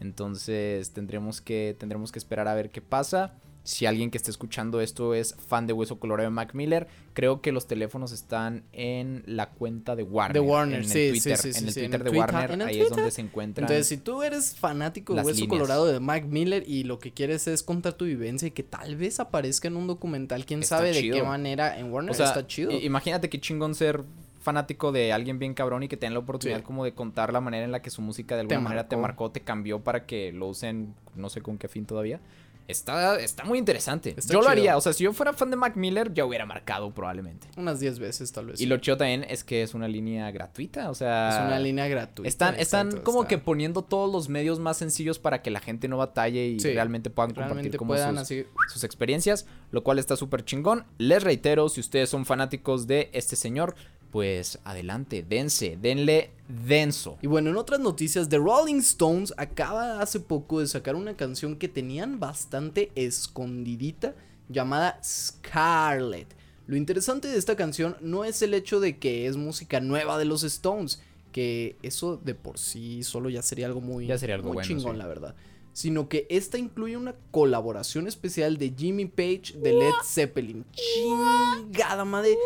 Entonces 0.00 0.90
tendremos 0.92 1.40
que, 1.40 1.76
tendremos 1.78 2.12
que 2.12 2.18
esperar 2.18 2.48
a 2.48 2.54
ver 2.54 2.70
qué 2.70 2.80
pasa. 2.80 3.34
Si 3.64 3.86
alguien 3.86 4.10
que 4.10 4.18
esté 4.18 4.30
escuchando 4.30 4.82
esto 4.82 5.14
es 5.14 5.34
fan 5.48 5.66
de 5.66 5.72
Hueso 5.72 5.98
Colorado 5.98 6.28
de 6.28 6.34
Mac 6.34 6.52
Miller, 6.54 6.86
creo 7.14 7.40
que 7.40 7.50
los 7.50 7.66
teléfonos 7.66 8.12
están 8.12 8.62
en 8.72 9.22
la 9.26 9.48
cuenta 9.50 9.96
de 9.96 10.02
Warner. 10.02 10.34
De 10.34 10.40
Warner, 10.40 10.78
en 10.80 10.84
el 10.84 10.88
sí, 10.90 11.08
Twitter, 11.10 11.38
sí, 11.38 11.52
sí, 11.54 11.58
En 11.58 11.64
el 11.64 11.68
en 11.68 11.74
Twitter 11.74 12.04
de 12.04 12.10
Twitter, 12.10 12.34
Warner, 12.34 12.62
ahí 12.68 12.80
es 12.82 12.90
donde 12.90 13.10
se 13.10 13.22
encuentran. 13.22 13.64
Entonces, 13.64 13.86
si 13.88 13.96
tú 13.96 14.22
eres 14.22 14.54
fanático 14.54 15.14
de 15.14 15.22
Hueso 15.22 15.40
líneas. 15.40 15.48
Colorado 15.48 15.86
de 15.86 15.98
Mac 15.98 16.24
Miller 16.26 16.62
y 16.66 16.84
lo 16.84 16.98
que 16.98 17.12
quieres 17.12 17.46
es 17.46 17.62
contar 17.62 17.94
tu 17.94 18.04
vivencia 18.04 18.48
y 18.48 18.50
que 18.50 18.62
tal 18.64 18.96
vez 18.96 19.18
aparezca 19.18 19.66
en 19.66 19.76
un 19.76 19.86
documental, 19.86 20.44
quién 20.44 20.60
Está 20.60 20.76
sabe 20.76 20.92
de 20.92 21.10
qué 21.10 21.22
manera 21.22 21.78
en 21.78 21.90
Warner 21.90 22.10
o 22.10 22.14
sea, 22.14 22.26
está 22.26 22.46
chido. 22.46 22.70
imagínate 22.70 23.30
qué 23.30 23.40
chingón 23.40 23.74
ser 23.74 24.04
fanático 24.40 24.92
de 24.92 25.10
alguien 25.14 25.38
bien 25.38 25.54
cabrón 25.54 25.84
y 25.84 25.88
que 25.88 25.96
tenga 25.96 26.12
la 26.12 26.18
oportunidad 26.18 26.58
Sí. 26.58 26.64
como 26.64 26.84
de 26.84 26.92
contar 26.92 27.32
la 27.32 27.40
manera 27.40 27.64
en 27.64 27.72
la 27.72 27.80
que 27.80 27.88
su 27.88 28.02
música 28.02 28.34
de 28.34 28.42
alguna 28.42 28.58
Te 28.58 28.62
manera 28.62 28.88
te 28.88 28.96
marcó, 28.98 29.30
te 29.30 29.40
cambió 29.40 29.82
para 29.82 30.04
que 30.04 30.32
lo 30.32 30.48
usen, 30.48 30.94
no 31.16 31.30
sé 31.30 31.40
con 31.40 31.56
qué 31.56 31.66
fin 31.66 31.86
todavía. 31.86 32.20
Está, 32.66 33.20
está 33.20 33.44
muy 33.44 33.58
interesante. 33.58 34.14
Está 34.16 34.32
yo 34.32 34.40
lo 34.40 34.48
haría, 34.48 34.76
o 34.76 34.80
sea, 34.80 34.92
si 34.94 35.04
yo 35.04 35.12
fuera 35.12 35.32
fan 35.34 35.50
de 35.50 35.56
Mac 35.56 35.76
Miller, 35.76 36.14
ya 36.14 36.24
hubiera 36.24 36.46
marcado 36.46 36.92
probablemente. 36.94 37.46
Unas 37.56 37.78
10 37.80 37.98
veces 37.98 38.32
tal 38.32 38.46
vez. 38.46 38.60
Y 38.60 38.66
lo 38.66 38.78
chido 38.78 38.96
también 38.96 39.24
es 39.28 39.44
que 39.44 39.62
es 39.62 39.74
una 39.74 39.86
línea 39.86 40.30
gratuita, 40.30 40.88
o 40.90 40.94
sea... 40.94 41.28
es 41.40 41.46
una 41.46 41.58
línea 41.58 41.86
gratuita. 41.88 42.26
Están, 42.28 42.54
están 42.58 42.86
exacto, 42.88 43.04
como 43.04 43.22
está- 43.22 43.28
que 43.28 43.38
poniendo 43.38 43.82
todos 43.82 44.10
los 44.10 44.28
medios 44.30 44.60
más 44.60 44.78
sencillos 44.78 45.18
para 45.18 45.42
que 45.42 45.50
la 45.50 45.60
gente 45.60 45.88
no 45.88 45.98
batalle 45.98 46.46
y 46.46 46.60
Sí, 46.60 46.72
realmente 46.72 47.10
puedan 47.10 47.34
compartir 47.34 47.76
como 47.76 47.88
puedan 47.88 48.14
sus, 48.14 48.22
así 48.22 48.46
sus 48.72 48.82
experiencias, 48.84 49.46
lo 49.70 49.82
cual 49.84 49.98
está 49.98 50.16
súper 50.16 50.44
chingón. 50.44 50.86
Les 50.96 51.22
reitero, 51.22 51.68
si 51.68 51.80
ustedes 51.80 52.08
son 52.08 52.24
fanáticos 52.24 52.86
de 52.86 53.10
este 53.12 53.36
señor, 53.36 53.74
pues 54.14 54.60
adelante, 54.62 55.26
dense, 55.28 55.76
denle 55.82 56.30
denso. 56.46 57.18
Y 57.20 57.26
bueno, 57.26 57.50
en 57.50 57.56
otras 57.56 57.80
noticias, 57.80 58.28
The 58.28 58.38
Rolling 58.38 58.76
Stones 58.76 59.34
acaba 59.36 60.00
hace 60.00 60.20
poco 60.20 60.60
de 60.60 60.68
sacar 60.68 60.94
una 60.94 61.16
canción 61.16 61.56
que 61.56 61.66
tenían 61.66 62.20
bastante 62.20 62.92
escondidita 62.94 64.14
llamada 64.48 65.00
Scarlet. 65.02 66.28
Lo 66.68 66.76
interesante 66.76 67.26
de 67.26 67.36
esta 67.36 67.56
canción 67.56 67.96
no 68.00 68.24
es 68.24 68.40
el 68.42 68.54
hecho 68.54 68.78
de 68.78 68.98
que 69.00 69.26
es 69.26 69.36
música 69.36 69.80
nueva 69.80 70.16
de 70.16 70.26
los 70.26 70.44
Stones, 70.44 71.02
que 71.32 71.74
eso 71.82 72.16
de 72.16 72.36
por 72.36 72.56
sí 72.56 73.02
solo 73.02 73.30
ya 73.30 73.42
sería 73.42 73.66
algo 73.66 73.80
muy, 73.80 74.06
Ya 74.06 74.16
sería 74.16 74.36
algo 74.36 74.50
muy 74.50 74.54
bueno, 74.54 74.68
chingón, 74.68 74.92
sí. 74.92 74.98
la 74.98 75.08
verdad. 75.08 75.34
Sino 75.74 76.08
que 76.08 76.26
esta 76.30 76.56
incluye 76.56 76.96
una 76.96 77.14
colaboración 77.30 78.06
especial 78.06 78.56
de 78.56 78.72
Jimmy 78.74 79.04
Page 79.06 79.54
de 79.56 79.72
Led 79.74 79.92
Zeppelin. 80.04 80.64
Chingada 80.70 82.04
madre. 82.04 82.36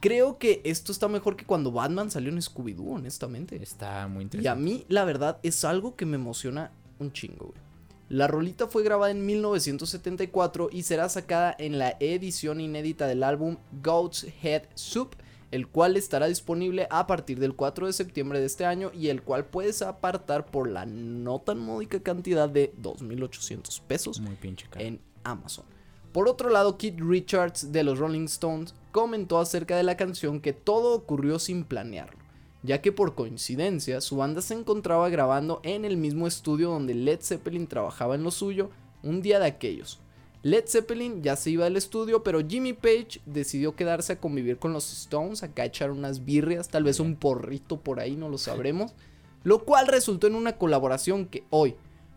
Creo 0.00 0.38
que 0.38 0.60
esto 0.64 0.92
está 0.92 1.08
mejor 1.08 1.34
que 1.34 1.46
cuando 1.46 1.72
Batman 1.72 2.10
salió 2.10 2.30
en 2.30 2.38
Scooby-Doo, 2.40 2.94
honestamente. 2.96 3.60
Está 3.62 4.06
muy 4.06 4.20
Y 4.20 4.20
a 4.20 4.24
interesante. 4.24 4.62
mí, 4.62 4.84
la 4.88 5.04
verdad, 5.04 5.38
es 5.42 5.64
algo 5.64 5.96
que 5.96 6.04
me 6.06 6.16
emociona 6.16 6.70
un 6.98 7.10
chingo, 7.12 7.46
güey. 7.46 7.64
La 8.10 8.26
rolita 8.26 8.66
fue 8.68 8.82
grabada 8.84 9.10
en 9.10 9.24
1974 9.24 10.68
y 10.70 10.82
será 10.82 11.08
sacada 11.08 11.56
en 11.58 11.78
la 11.78 11.96
edición 12.00 12.60
inédita 12.60 13.06
del 13.06 13.22
álbum 13.22 13.56
Goat's 13.82 14.26
Head 14.42 14.64
Soup, 14.74 15.16
el 15.54 15.68
cual 15.68 15.96
estará 15.96 16.26
disponible 16.26 16.88
a 16.90 17.06
partir 17.06 17.38
del 17.38 17.54
4 17.54 17.86
de 17.86 17.92
septiembre 17.92 18.40
de 18.40 18.46
este 18.46 18.66
año 18.66 18.90
y 18.92 19.06
el 19.06 19.22
cual 19.22 19.44
puedes 19.44 19.82
apartar 19.82 20.46
por 20.46 20.68
la 20.68 20.84
no 20.84 21.38
tan 21.38 21.60
módica 21.60 22.00
cantidad 22.00 22.48
de 22.48 22.74
2.800 22.82 23.80
pesos 23.82 24.18
Muy 24.18 24.34
pinche 24.34 24.66
caro. 24.68 24.84
en 24.84 25.00
Amazon. 25.22 25.64
Por 26.10 26.28
otro 26.28 26.50
lado, 26.50 26.76
Keith 26.76 26.98
Richards 26.98 27.70
de 27.70 27.84
los 27.84 28.00
Rolling 28.00 28.24
Stones 28.24 28.74
comentó 28.90 29.38
acerca 29.38 29.76
de 29.76 29.84
la 29.84 29.96
canción 29.96 30.40
que 30.40 30.52
todo 30.52 30.92
ocurrió 30.92 31.38
sin 31.38 31.62
planearlo, 31.62 32.18
ya 32.64 32.82
que 32.82 32.90
por 32.90 33.14
coincidencia 33.14 34.00
su 34.00 34.16
banda 34.16 34.42
se 34.42 34.54
encontraba 34.54 35.08
grabando 35.08 35.60
en 35.62 35.84
el 35.84 35.96
mismo 35.96 36.26
estudio 36.26 36.70
donde 36.70 36.94
Led 36.94 37.20
Zeppelin 37.22 37.68
trabajaba 37.68 38.16
en 38.16 38.24
lo 38.24 38.32
suyo 38.32 38.70
un 39.04 39.22
día 39.22 39.38
de 39.38 39.46
aquellos. 39.46 40.00
Led 40.44 40.64
Zeppelin 40.66 41.22
ya 41.22 41.36
se 41.36 41.48
iba 41.48 41.64
del 41.64 41.78
estudio, 41.78 42.22
pero 42.22 42.46
Jimmy 42.46 42.74
Page 42.74 43.22
decidió 43.24 43.74
quedarse 43.74 44.12
a 44.12 44.20
convivir 44.20 44.58
con 44.58 44.74
los 44.74 44.92
Stones, 44.92 45.42
acá 45.42 45.62
a 45.62 45.66
echar 45.66 45.90
unas 45.90 46.26
birrias, 46.26 46.68
tal 46.68 46.84
vez 46.84 47.00
un 47.00 47.16
porrito 47.16 47.80
por 47.80 47.98
ahí, 47.98 48.14
no 48.14 48.28
lo 48.28 48.36
sabremos. 48.36 48.94
Lo 49.42 49.64
cual 49.64 49.86
resultó 49.86 50.26
en 50.26 50.34
una 50.34 50.58
colaboración 50.58 51.24
que 51.26 51.44
hoy, 51.48 51.76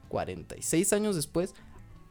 46 0.09 0.91
años 0.91 1.15
después, 1.15 1.55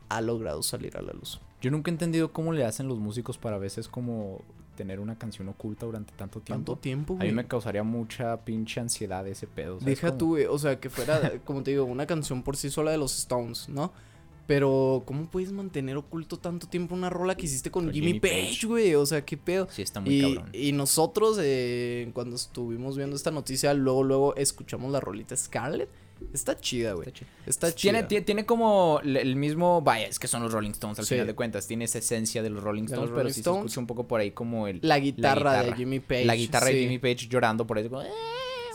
ha 0.09 0.23
logrado 0.23 0.63
salir 0.63 0.97
a 0.97 1.03
la 1.03 1.13
luz. 1.13 1.39
Yo 1.61 1.71
nunca 1.71 1.91
he 1.91 1.93
entendido 1.93 2.33
cómo 2.33 2.55
le 2.55 2.65
hacen 2.65 2.89
los 2.89 2.99
músicos 2.99 3.37
para 3.37 3.57
a 3.57 3.59
veces 3.59 3.87
como 3.87 4.41
tener 4.75 5.01
una 5.01 5.19
canción 5.19 5.51
oculta 5.51 5.85
durante 5.85 6.15
tanto 6.15 6.41
tiempo. 6.41 6.73
Tanto 6.73 6.81
tiempo, 6.81 7.19
A 7.21 7.25
mí 7.25 7.33
me 7.33 7.47
causaría 7.47 7.83
mucha 7.83 8.43
pinche 8.43 8.81
ansiedad 8.81 9.27
ese 9.29 9.47
pedo. 9.47 9.81
¿sabes 9.81 10.01
Deja 10.01 10.17
tú, 10.17 10.29
güey, 10.29 10.47
o 10.47 10.59
sea, 10.59 10.81
que 10.81 10.89
fuera, 10.89 11.33
como 11.45 11.63
te 11.63 11.73
digo, 11.73 11.85
una 11.85 12.07
canción 12.07 12.43
por 12.43 12.57
sí 12.57 12.71
sola 12.71 12.91
de 12.91 12.97
los 12.97 13.19
Stones, 13.19 13.69
¿no? 13.69 13.93
Pero, 14.47 15.03
¿cómo 15.07 15.29
puedes 15.29 15.51
mantener 15.51 15.97
oculto 15.97 16.39
tanto 16.39 16.69
tiempo 16.69 16.95
una 16.95 17.11
rola 17.11 17.35
que 17.35 17.47
hiciste 17.47 17.71
con, 17.71 17.87
Con 17.87 17.93
Jimmy, 17.95 18.07
Jimmy 18.07 18.21
Page, 18.21 18.67
güey? 18.67 18.95
O 18.95 19.05
sea, 19.05 19.25
qué 19.25 19.37
pedo. 19.37 19.67
Sí, 19.71 19.83
está 19.83 20.01
muy 20.01 20.15
Y, 20.19 20.35
cabrón. 20.35 20.51
y 20.53 20.73
nosotros, 20.73 21.39
eh, 21.43 22.09
cuando 22.15 22.37
estuvimos 22.37 22.97
viendo 22.97 23.17
esta 23.17 23.31
noticia, 23.33 23.75
luego, 23.75 24.05
luego 24.05 24.37
escuchamos 24.37 24.93
la 24.93 25.01
rolita 25.01 25.37
Scarlett. 25.37 25.89
Está 26.33 26.57
chida, 26.57 26.93
güey. 26.95 27.09
Está 27.09 27.19
chido. 27.19 27.31
Está 27.47 27.75
chida. 27.75 27.93
Tiene, 27.93 28.03
tiene, 28.09 28.25
tiene 28.25 28.47
como 28.47 29.01
el- 29.05 29.37
mismo. 29.37 29.83
Vaya, 29.83 30.07
es 30.07 30.19
que 30.19 30.29
son 30.29 30.43
los 30.43 30.53
Rolling 30.53 30.71
Stones 30.71 30.99
al 30.99 31.05
Sí. 31.05 31.15
final 31.15 31.27
de 31.27 31.35
cuentas. 31.35 31.67
Tiene 31.67 31.85
esa 31.85 31.99
esencia 31.99 32.43
de 32.43 32.49
los 32.49 32.63
Rolling 32.63 32.85
Stones, 32.85 33.03
los 33.03 33.11
pero 33.11 33.23
Rolling 33.25 33.35
sí 33.35 33.41
Stones. 33.41 33.61
se 33.63 33.67
escucha 33.67 33.81
un 33.81 33.87
poco 33.87 34.07
por 34.09 34.21
ahí 34.21 34.31
como 34.31 34.67
el. 34.67 34.79
La 34.83 34.99
guitarra, 34.99 35.53
de 35.53 35.59
guitarra. 35.59 35.77
Jimmy 35.77 36.01
Page. 36.01 36.25
la 36.25 36.37
guitarra 36.37 36.67
sí. 36.69 36.73
de 36.75 36.81
Jimmy 36.83 36.99
Page 36.99 37.27
llorando 37.29 37.67
por 37.67 37.77
ahí. 37.77 37.89
como, 37.89 38.01
"Eh". 38.01 38.07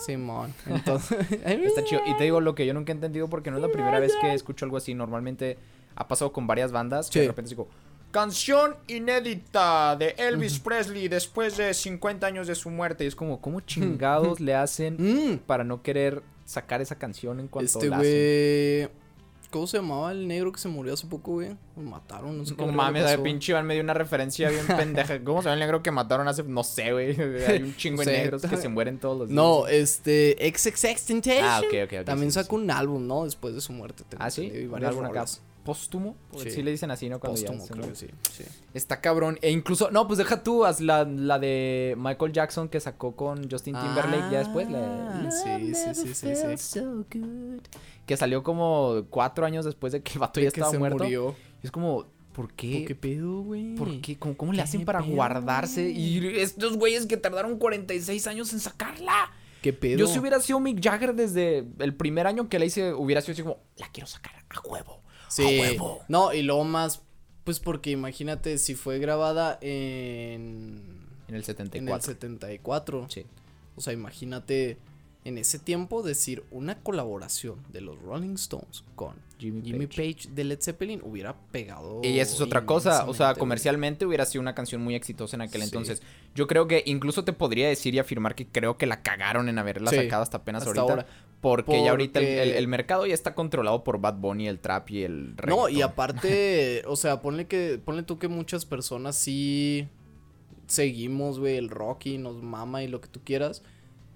Simón. 0.06 0.54
Entonces, 0.68 1.18
Está 1.46 1.84
chido. 1.84 2.02
Y 2.08 2.16
te 2.18 2.24
digo 2.26 2.42
lo 2.42 2.56
que 2.56 2.66
yo 2.66 2.74
nunca 2.74 2.92
he 2.92 2.96
entendido 2.96 3.28
porque 3.30 3.52
no 3.52 3.58
es 3.58 3.62
la 3.64 3.70
primera 3.72 4.00
vez 4.00 4.14
que 4.22 4.34
escucho 4.34 4.66
algo 4.66 4.78
así. 4.78 4.94
Normalmente 4.94 5.58
ha 5.96 6.08
pasado 6.08 6.32
con 6.32 6.48
varias 6.48 6.72
bandas 6.72 7.08
que 7.08 7.14
Sí. 7.14 7.20
de 7.22 7.28
repente 7.28 7.50
digo. 7.50 7.68
Canción 8.12 8.76
inédita 8.88 9.96
de 9.96 10.16
Elvis 10.18 10.60
Presley 10.60 11.08
después 11.08 11.56
de 11.56 11.74
50 11.74 12.28
años 12.28 12.48
de 12.48 12.56
su 12.56 12.70
muerte. 12.70 13.04
Y 13.04 13.08
es 13.08 13.16
como, 13.16 13.40
¿cómo 13.40 13.62
chingados 13.62 14.40
le 14.42 14.54
hacen 14.56 14.98
Mm, 15.00 15.38
para 15.40 15.64
no 15.64 15.82
querer 15.82 16.22
sacar 16.46 16.82
esa 16.82 16.96
canción 16.96 17.40
en 17.40 17.48
cuanto 17.48 17.80
este 17.80 17.88
la 17.90 17.98
hacen? 18.00 19.01
¿Cómo 19.52 19.68
se 19.68 19.78
llamaba 19.78 20.14
el 20.14 20.30
negro 20.30 20.54
que 20.54 20.60
se 20.60 20.70
murió 20.70 20.94
hace 20.94 21.06
poco, 21.08 21.34
güey? 21.34 21.58
Lo 21.76 21.84
mataron, 21.84 22.38
no 22.38 22.46
sé 22.46 22.56
qué. 22.56 22.66
No 22.66 22.72
mames, 22.72 23.04
pasó. 23.04 23.22
pinche 23.22 23.52
Iván 23.52 23.66
me 23.66 23.74
dio 23.74 23.84
una 23.84 23.94
referencia 23.94 24.50
bien 24.50 24.66
pendeja. 24.78 25.22
¿Cómo 25.24 25.42
se 25.42 25.50
llama 25.50 25.56
el 25.56 25.60
negro 25.60 25.84
que 25.84 25.92
mataron 25.92 26.28
hace.? 26.30 26.44
No 26.44 26.64
sé, 26.64 26.94
güey. 26.94 27.20
Hay 27.48 27.62
un 27.62 27.76
chingo 27.76 28.04
de 28.04 28.14
negros 28.14 28.42
que 28.44 28.56
se 28.56 28.70
mueren 28.70 28.98
todos 28.98 29.18
los 29.18 29.28
días. 29.28 29.36
No, 29.36 29.68
este. 29.68 30.38
XXX. 30.56 31.28
Ah, 31.44 31.62
ok, 31.66 31.92
ok, 31.92 32.06
También 32.06 32.32
sacó 32.32 32.56
un 32.56 32.72
álbum, 32.72 33.06
¿no? 33.06 33.26
Después 33.26 33.54
de 33.54 33.60
su 33.60 33.74
muerte. 33.74 34.06
Ah, 34.18 34.32
sí. 34.32 34.50
Y 34.54 34.66
¿Un 34.66 34.72
varias 34.72 34.96
acá. 34.96 35.26
Póstumo. 35.64 36.16
Sí. 36.38 36.52
Sí. 36.52 36.64
le 36.64 36.72
dicen 36.72 36.92
así, 36.92 37.10
¿no? 37.10 37.20
Cuando 37.20 37.40
ya 37.40 37.48
Póstumo, 37.48 37.68
creo 37.68 37.90
que 37.90 37.96
sí. 37.96 38.08
sí. 38.32 38.44
Está 38.74 39.02
cabrón. 39.02 39.38
E 39.42 39.52
incluso, 39.52 39.92
no, 39.92 40.08
pues 40.08 40.18
deja 40.18 40.44
tú, 40.44 40.66
haz 40.66 40.82
la, 40.82 41.04
la 41.06 41.40
de 41.40 41.96
Michael 41.98 42.32
Jackson 42.34 42.70
que 42.70 42.80
sacó 42.80 43.16
con 43.16 43.50
Justin 43.50 43.76
Timberlake 43.76 44.32
ya 44.32 44.40
después. 44.40 44.70
La, 44.70 45.22
Ah, 45.22 45.32
sí, 45.32 45.74
sí, 45.74 45.96
sí, 45.96 46.14
sí, 46.14 46.36
sí. 46.36 46.58
So. 46.58 47.06
Que 48.06 48.18
salió 48.18 48.44
como 48.44 49.06
cuatro 49.10 49.46
años 49.46 49.66
después 49.66 49.94
de 49.94 50.02
que 50.02 50.14
el 50.14 50.20
vato 50.20 50.40
ya 50.40 50.48
estaba 50.48 50.72
muerto. 50.74 51.04
murió. 51.04 51.36
Y 51.62 51.66
es 51.68 51.72
como, 51.72 52.06
¿por 52.34 52.54
qué? 52.54 52.86
¿Qué 52.86 52.96
pedo, 52.96 53.42
güey? 53.42 53.76
¿Por 53.76 54.02
qué? 54.02 54.18
¿Cómo, 54.18 54.36
cómo 54.36 54.52
le 54.52 54.58
¿Qué 54.58 54.64
hacen 54.64 54.86
para 54.86 55.02
pedo, 55.02 55.16
guardarse? 55.16 55.90
Y 55.90 56.40
estos 56.40 56.78
güeyes 56.78 57.06
que 57.06 57.18
tardaron 57.18 57.58
46 57.58 58.28
años 58.28 58.52
en 58.54 58.60
sacarla. 58.60 59.32
¿Qué 59.62 59.74
pedo? 59.74 60.00
Yo 60.00 60.08
si 60.08 60.18
hubiera 60.18 60.40
sido 60.40 60.60
Mick 60.60 60.84
Jagger 60.84 61.14
desde 61.14 61.66
el 61.80 61.94
primer 61.96 62.26
año 62.26 62.50
que 62.50 62.58
la 62.58 62.66
hice, 62.66 62.94
hubiera 62.94 63.22
sido 63.22 63.34
así 63.34 63.44
como, 63.44 63.60
la 63.78 63.88
quiero 63.90 64.08
sacar 64.08 64.34
a 64.50 64.68
huevo. 64.68 65.01
Sí. 65.32 65.44
A 65.44 65.62
huevo. 65.62 66.02
No, 66.08 66.34
y 66.34 66.42
luego 66.42 66.64
más 66.64 67.02
Pues 67.44 67.60
porque 67.60 67.92
imagínate 67.92 68.58
si 68.58 68.76
fue 68.76 69.00
grabada 69.00 69.58
en 69.62 71.08
En 71.28 71.36
el 71.36 71.36
en 71.36 71.36
el 71.36 71.44
74. 71.44 72.02
74. 72.02 73.08
Sí. 73.10 73.26
O 73.76 73.82
sea, 73.82 73.94
imagínate 73.94 74.78
en 75.24 75.38
ese 75.38 75.60
tiempo 75.60 76.02
decir 76.02 76.44
una 76.50 76.80
colaboración 76.80 77.58
de 77.72 77.82
los 77.82 78.00
Rolling 78.02 78.34
Stones 78.36 78.84
con 78.96 79.16
Jimmy 79.38 79.62
Jimmy, 79.64 79.86
Page. 79.88 80.14
Page. 80.16 80.30
de 80.36 80.44
Led 80.44 80.60
Zeppelin 80.62 81.00
hubiera 81.04 81.36
pegado. 81.52 82.02
Y 82.04 82.20
esa 82.20 82.34
es 82.36 82.42
otra 82.42 82.66
cosa, 82.66 83.06
o 83.08 83.14
sea, 83.14 83.36
comercialmente 83.36 84.06
hubiera 84.06 84.26
sido 84.26 84.42
una 84.42 84.56
canción 84.56 84.82
muy 84.82 84.96
exitosa 84.96 85.36
en 85.36 85.42
aquel 85.44 85.62
Sí. 85.62 85.68
entonces. 85.68 86.02
Yo 86.34 86.48
creo 86.48 86.68
que 86.68 86.82
incluso 86.88 87.24
te 87.24 87.34
podría 87.34 87.68
decir 87.68 87.94
y 87.94 88.00
afirmar 88.00 88.34
que 88.34 88.48
creo 88.48 88.78
que 88.78 88.86
la 88.88 89.04
cagaron 89.04 89.48
en 89.48 89.60
haberla 89.60 89.92
Sí, 89.92 89.98
sacado 89.98 90.24
hasta 90.24 90.38
apenas 90.38 90.64
hasta 90.66 90.80
ahorita. 90.82 91.04
ahora. 91.04 91.06
Porque, 91.40 91.84
ya 91.84 91.90
ahorita 91.92 92.20
el, 92.20 92.26
Porque- 92.26 92.44
el- 92.44 92.50
el 92.52 92.68
mercado 92.68 93.06
ya 93.08 93.14
está 93.16 93.34
controlado 93.36 93.84
por 93.84 94.00
Bad 94.00 94.16
Bunny, 94.16 94.48
el 94.48 94.60
trap 94.60 94.90
y 94.92 95.04
el 95.04 95.36
güey. 95.36 95.50
No, 95.56 95.70
y 95.70 95.82
aparte, 95.82 96.84
o 96.88 96.96
sea, 96.96 97.22
ponle 97.22 97.48
que 97.48 97.80
ponle 97.84 98.04
tú 98.04 98.18
que 98.20 98.28
muchas 98.28 98.66
personas 98.66 99.16
sí 99.18 99.88
seguimos, 100.68 101.40
güey, 101.40 101.58
el 101.58 101.70
rock 101.70 102.06
y 102.08 102.18
nos 102.18 102.42
mama 102.42 102.84
y 102.84 102.88
lo 102.88 103.02
que 103.02 103.08
tú 103.08 103.22
quieras. 103.24 103.64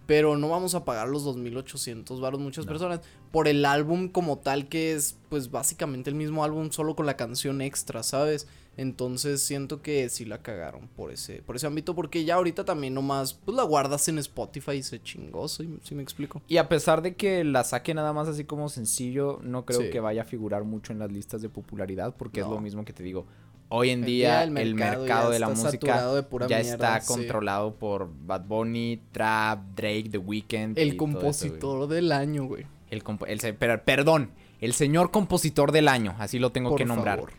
Pero 0.05 0.37
no 0.37 0.49
vamos 0.49 0.75
a 0.75 0.85
pagar 0.85 1.07
los 1.09 1.23
2800 1.23 2.21
varos 2.21 2.39
muchas 2.39 2.65
No. 2.65 2.69
personas 2.69 3.01
por 3.31 3.47
el 3.47 3.65
álbum 3.65 4.07
como 4.09 4.37
tal 4.37 4.67
que 4.69 4.93
es 4.93 5.17
pues 5.29 5.49
básicamente 5.51 6.09
el 6.09 6.15
mismo 6.15 6.43
álbum 6.43 6.69
solo 6.71 6.95
con 6.95 7.05
la 7.05 7.17
canción 7.17 7.61
extra, 7.61 8.03
¿sabes? 8.03 8.47
Entonces 8.77 9.41
siento 9.41 9.81
que 9.81 10.07
sí 10.09 10.25
la 10.25 10.41
cagaron 10.41 10.89
por 10.89 11.11
ese 11.11 11.41
por 11.41 11.55
ese 11.55 11.65
ámbito 11.65 11.95
porque 11.95 12.25
ya 12.25 12.35
ahorita 12.35 12.65
también 12.65 12.93
nomás 12.93 13.33
pues 13.33 13.55
la 13.55 13.63
guardas 13.63 14.07
en 14.09 14.19
Spotify 14.19 14.73
y 14.73 14.83
se 14.83 15.01
chingó, 15.01 15.47
¿sí, 15.47 15.77
sí 15.81 15.95
me 15.95 16.03
explico? 16.03 16.41
Y 16.47 16.57
a 16.57 16.67
pesar 16.69 17.01
de 17.01 17.15
que 17.15 17.43
la 17.45 17.63
saque 17.63 17.93
nada 17.93 18.11
más 18.13 18.27
así 18.27 18.43
como 18.43 18.67
sencillo, 18.69 19.39
no 19.43 19.65
creo 19.65 19.81
Sí. 19.81 19.89
que 19.89 19.99
vaya 20.01 20.23
a 20.23 20.25
figurar 20.25 20.65
mucho 20.65 20.91
en 20.93 20.99
las 20.99 21.11
listas 21.11 21.41
de 21.41 21.49
popularidad 21.49 22.15
porque 22.17 22.41
es 22.41 22.47
lo 22.47 22.59
mismo 22.59 22.83
que 22.85 22.93
te 22.93 23.01
digo. 23.03 23.25
Hoy 23.69 23.89
en 23.89 24.01
El 24.01 24.05
día 24.05 24.43
el 24.43 24.51
mercado, 24.51 25.31
de 25.31 25.39
la 25.39 25.49
música 25.49 26.13
de 26.13 26.23
ya 26.47 26.59
mierda, 26.59 26.59
está 26.61 27.01
sí. 27.01 27.07
controlado 27.07 27.75
por 27.75 28.09
Bad 28.25 28.45
Bunny, 28.45 29.01
Trap, 29.11 29.59
Drake, 29.75 30.09
The 30.11 30.17
Weeknd. 30.19 30.77
y 30.77 30.81
El 30.81 30.87
eso, 30.89 30.97
compositor 30.97 31.87
del 31.87 32.11
año, 32.11 32.45
güey. 32.45 32.65
El, 32.91 33.03
el 33.27 33.79
perdón, 33.81 34.31
el 34.61 34.73
señor 34.73 35.11
compositor 35.11 35.71
del 35.71 35.87
año, 35.87 36.15
así 36.19 36.37
lo 36.39 36.51
tengo 36.51 36.69
Por 36.69 36.77
que 36.77 36.85
nombrar. 36.85 37.17
favor. 37.17 37.33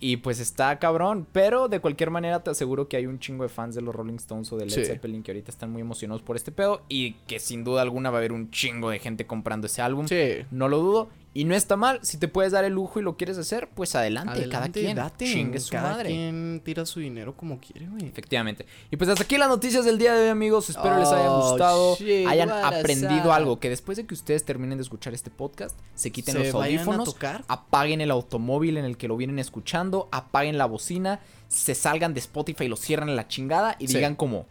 Y 0.00 0.18
pues 0.18 0.38
está 0.38 0.78
cabrón, 0.78 1.26
pero 1.32 1.68
de 1.68 1.80
cualquier 1.80 2.10
manera 2.10 2.42
te 2.42 2.50
aseguro 2.50 2.88
que 2.88 2.96
hay 2.96 3.06
un 3.06 3.18
chingo 3.18 3.42
de 3.42 3.48
fans 3.48 3.74
de 3.74 3.80
los 3.80 3.94
Rolling 3.94 4.16
Stones 4.16 4.52
o 4.52 4.56
de 4.56 4.66
Led 4.66 4.74
Sí. 4.74 4.84
Zeppelin 4.84 5.22
que 5.22 5.30
ahorita 5.32 5.50
están 5.50 5.70
muy 5.72 5.80
emocionados 5.80 6.20
por 6.22 6.36
este 6.36 6.52
pedo 6.52 6.82
y 6.88 7.12
que 7.26 7.38
sin 7.38 7.64
duda 7.64 7.80
alguna 7.82 8.10
va 8.10 8.18
a 8.18 8.20
haber 8.20 8.32
un 8.32 8.50
chingo 8.50 8.90
de 8.90 8.98
gente 8.98 9.26
comprando 9.26 9.66
ese 9.66 9.80
álbum. 9.82 10.06
Sí. 10.06 10.42
No 10.50 10.68
lo 10.68 10.78
dudo. 10.78 11.08
Y 11.36 11.44
no 11.44 11.56
está 11.56 11.76
mal, 11.76 11.98
si 12.02 12.16
te 12.16 12.28
puedes 12.28 12.52
dar 12.52 12.64
el 12.64 12.72
lujo 12.74 13.00
y 13.00 13.02
lo 13.02 13.16
quieres 13.16 13.36
hacer, 13.38 13.68
pues 13.74 13.96
adelante, 13.96 14.48
cada 14.48 14.68
quien. 14.68 14.94
date. 14.96 15.24
Chingue 15.24 15.58
su 15.58 15.70
cada 15.72 15.90
madre. 15.90 16.08
quien 16.10 16.62
tira 16.64 16.86
su 16.86 17.00
dinero 17.00 17.36
como 17.36 17.58
quiere, 17.58 17.88
güey. 17.88 18.06
Efectivamente. 18.06 18.66
Y 18.92 18.96
pues 18.96 19.10
hasta 19.10 19.24
aquí 19.24 19.36
las 19.36 19.48
noticias 19.48 19.84
del 19.84 19.98
día 19.98 20.14
de 20.14 20.22
hoy, 20.22 20.28
amigos. 20.28 20.70
Espero 20.70 20.96
les 20.96 21.08
haya 21.08 21.28
Oh, 21.32 21.50
gustado, 21.50 21.96
shit, 21.96 22.28
hayan 22.28 22.50
aprendido 22.50 23.32
algo. 23.32 23.58
Que 23.58 23.68
después 23.68 23.96
de 23.98 24.06
que 24.06 24.14
ustedes 24.14 24.44
terminen 24.44 24.78
de 24.78 24.82
escuchar 24.82 25.12
este 25.12 25.30
podcast, 25.30 25.76
se 25.96 26.12
quiten 26.12 26.34
Se 26.34 26.44
los 26.44 26.54
audífonos, 26.54 27.04
tocar. 27.12 27.44
apaguen 27.48 28.00
el 28.00 28.12
automóvil 28.12 28.76
en 28.76 28.84
el 28.84 28.96
que 28.96 29.08
lo 29.08 29.16
vienen 29.16 29.40
escuchando, 29.40 30.08
apaguen 30.12 30.56
la 30.56 30.66
bocina, 30.66 31.18
se 31.48 31.74
salgan 31.74 32.14
de 32.14 32.20
Spotify 32.20 32.64
y 32.66 32.68
lo 32.68 32.76
cierran 32.76 33.08
a 33.08 33.12
la 33.12 33.26
chingada 33.26 33.74
y 33.80 33.88
Sí. 33.88 33.94
digan 33.94 34.14
como, 34.14 34.46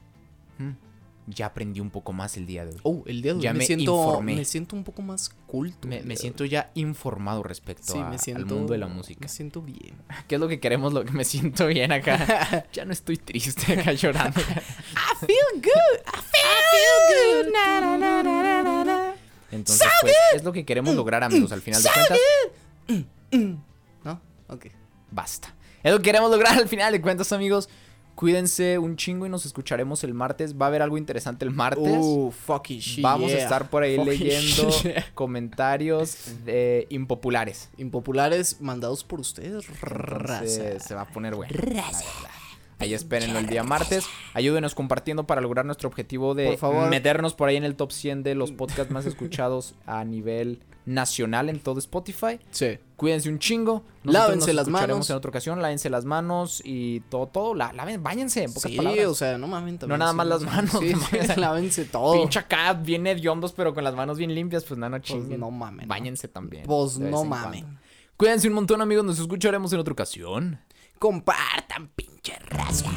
"Hmm, 0.58 0.72
ya 1.28 1.46
aprendí 1.48 1.80
un 1.80 1.90
poco 1.90 2.12
más 2.14 2.36
el 2.38 2.46
día 2.46 2.66
de 2.66 2.72
hoy. 2.74 2.80
Oh, 2.84 3.04
el 3.06 3.22
día 3.22 3.32
de 3.34 3.38
hoy 3.38 3.44
Ya 3.44 3.54
me, 3.54 3.60
me 3.60 3.66
siento 3.66 3.96
informé. 3.96 4.36
me 4.36 4.46
siento 4.46 4.76
un 4.76 4.84
poco 4.84 5.02
más 5.02 5.30
culto. 5.48 5.88
Me, 5.88 6.16
siento 6.18 6.44
ya 6.46 6.70
informado 6.76 7.44
respecto 7.44 7.94
hoy. 7.94 8.00
sí, 8.00 8.06
a- 8.06 8.10
me 8.10 8.18
siento 8.18 8.42
al 8.44 8.60
mundo 8.60 8.74
de 8.74 8.80
la 8.80 8.88
música. 8.88 9.20
Me 9.22 9.30
siento 9.30 9.62
bien. 9.62 9.96
¿Qué 10.28 10.36
es 10.36 10.42
lo 10.42 10.48
que 10.48 10.60
queremos? 10.60 10.92
Lo 10.94 11.06
que 11.06 11.12
me 11.12 11.24
siento 11.24 11.68
bien 11.68 11.92
acá. 11.92 12.66
ya 12.74 12.86
no 12.86 12.92
estoy 12.94 13.18
triste 13.18 13.74
acá 13.80 13.94
llorando. 13.94 14.40
I 14.42 15.26
feel 15.26 15.62
good. 15.62 16.00
I 16.06 16.20
feel, 16.32 17.44
good. 17.46 17.54
Na, 17.54 17.80
na, 17.82 17.98
na, 17.98 18.24
na, 18.24 18.64
na, 18.64 18.84
na. 18.84 19.14
Entonces, 19.52 19.88
pues, 20.02 20.16
es 20.36 20.44
lo 20.44 20.52
que 20.52 20.66
queremos 20.66 20.96
lograr, 20.96 21.24
amigos. 21.24 21.52
Al 21.52 21.62
final 21.62 21.82
de 21.84 21.90
cuentas, 21.90 22.20
¿No? 24.04 24.22
Ok. 24.48 24.66
basta. 25.12 25.54
Es 25.84 25.92
lo 25.92 25.98
que 26.00 26.04
queremos 26.04 26.32
lograr 26.32 26.58
al 26.58 26.68
final 26.68 26.92
de 26.94 27.02
cuentas, 27.02 27.32
amigos. 27.34 27.70
Cuídense 28.16 28.78
un 28.78 28.96
chingo 28.96 29.26
y 29.26 29.30
nos 29.30 29.46
escucharemos 29.46 30.04
el 30.04 30.14
martes. 30.14 30.56
Va 30.56 30.66
a 30.66 30.70
haber 30.70 30.82
algo 30.82 30.98
interesante 30.98 31.46
el 31.46 31.52
martes. 31.52 31.98
Uh, 32.00 32.32
fucking 32.32 32.80
shit. 32.80 33.04
Vamos 33.04 33.32
a 33.32 33.38
estar 33.38 33.70
por 33.70 33.84
ahí 33.84 33.98
leyendo 34.04 34.70
comentarios 35.14 36.18
de 36.46 36.88
impopulares. 36.90 37.70
Impopulares 37.78 38.62
mandados 38.62 39.04
por 39.04 39.20
ustedes, 39.20 39.66
raza. 39.82 40.80
Se 40.80 40.96
va 40.96 41.02
a 41.02 41.08
poner 41.08 41.36
bueno. 41.36 41.54
Ahí 42.80 42.94
espérenlo 42.94 43.40
el 43.40 43.48
día 43.48 43.64
martes. 43.64 44.06
Ayúdenos 44.34 44.76
compartiendo 44.76 45.26
para 45.26 45.42
lograr 45.42 45.66
nuestro 45.66 45.88
objetivo 45.88 46.36
de 46.36 46.48
Por 46.48 46.58
favor. 46.58 46.90
meternos 46.90 47.34
por 47.34 47.48
ahí 47.48 47.56
en 47.56 47.64
el 47.64 47.76
top 47.76 47.92
100 47.92 48.24
de 48.24 48.36
los 48.36 48.52
podcasts 48.52 48.92
más 48.92 49.06
escuchados 49.06 49.76
a 49.86 50.04
nivel 50.04 50.60
nacional 50.86 51.50
en 51.50 51.60
todo 51.60 51.80
Spotify. 51.80 52.40
Sí. 52.52 52.78
Cuídense 53.04 53.28
un 53.28 53.38
chingo. 53.38 53.84
Lávense 54.04 54.48
nos 54.48 54.56
las 54.56 54.68
escucharemos 54.68 54.96
manos. 54.96 55.10
en 55.10 55.16
otra 55.18 55.28
ocasión. 55.30 55.62
Lávense 55.62 55.90
las 55.90 56.06
manos 56.06 56.62
y 56.64 57.02
todo, 57.02 57.28
todo. 57.28 57.54
La, 57.54 57.74
laven, 57.74 58.02
váyanse, 58.02 58.44
en 58.46 58.54
pocas 58.54 58.72
Sí, 58.72 58.78
palabras. 58.78 59.06
o 59.08 59.14
sea, 59.14 59.38
no 59.38 59.48
mamen 59.48 59.78
también. 59.78 60.00
nada 60.00 60.12
sí, 60.12 60.18
más 60.18 60.28
las 60.28 60.42
manos, 60.44 60.72
Sí, 60.80 60.94
no 60.94 61.00
sí, 61.02 61.06
mames. 61.12 61.38
lávense 61.38 61.84
todo. 61.92 62.14
Pinche 62.14 62.40
acá, 62.40 62.72
bien 62.72 63.06
hediondos, 63.06 63.52
pero 63.52 63.74
con 63.74 63.84
las 63.84 63.94
manos 63.94 64.18
bien 64.18 64.34
limpias. 64.34 64.64
Pues 64.64 64.78
nada, 64.78 64.92
no 64.92 65.00
chinguen. 65.00 65.42
no 65.42 65.52
mamen, 65.52 65.86
¿no? 65.86 65.90
Váyanse 65.94 66.30
también. 66.30 66.64
Pues 66.66 66.98
no 66.98 67.24
en 67.24 67.28
mamen. 67.30 67.62
cuando. 67.66 67.80
Cuídense 68.16 68.48
un 68.48 68.54
montón, 68.54 68.82
amigos. 68.82 69.04
Nos 69.04 69.20
escucharemos 69.20 69.74
en 69.74 69.80
otra 69.80 69.92
ocasión. 69.92 70.62
Compartan, 70.98 71.90
pinche 71.90 72.40
raza. 72.48 72.90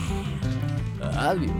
Adiós. 1.02 1.50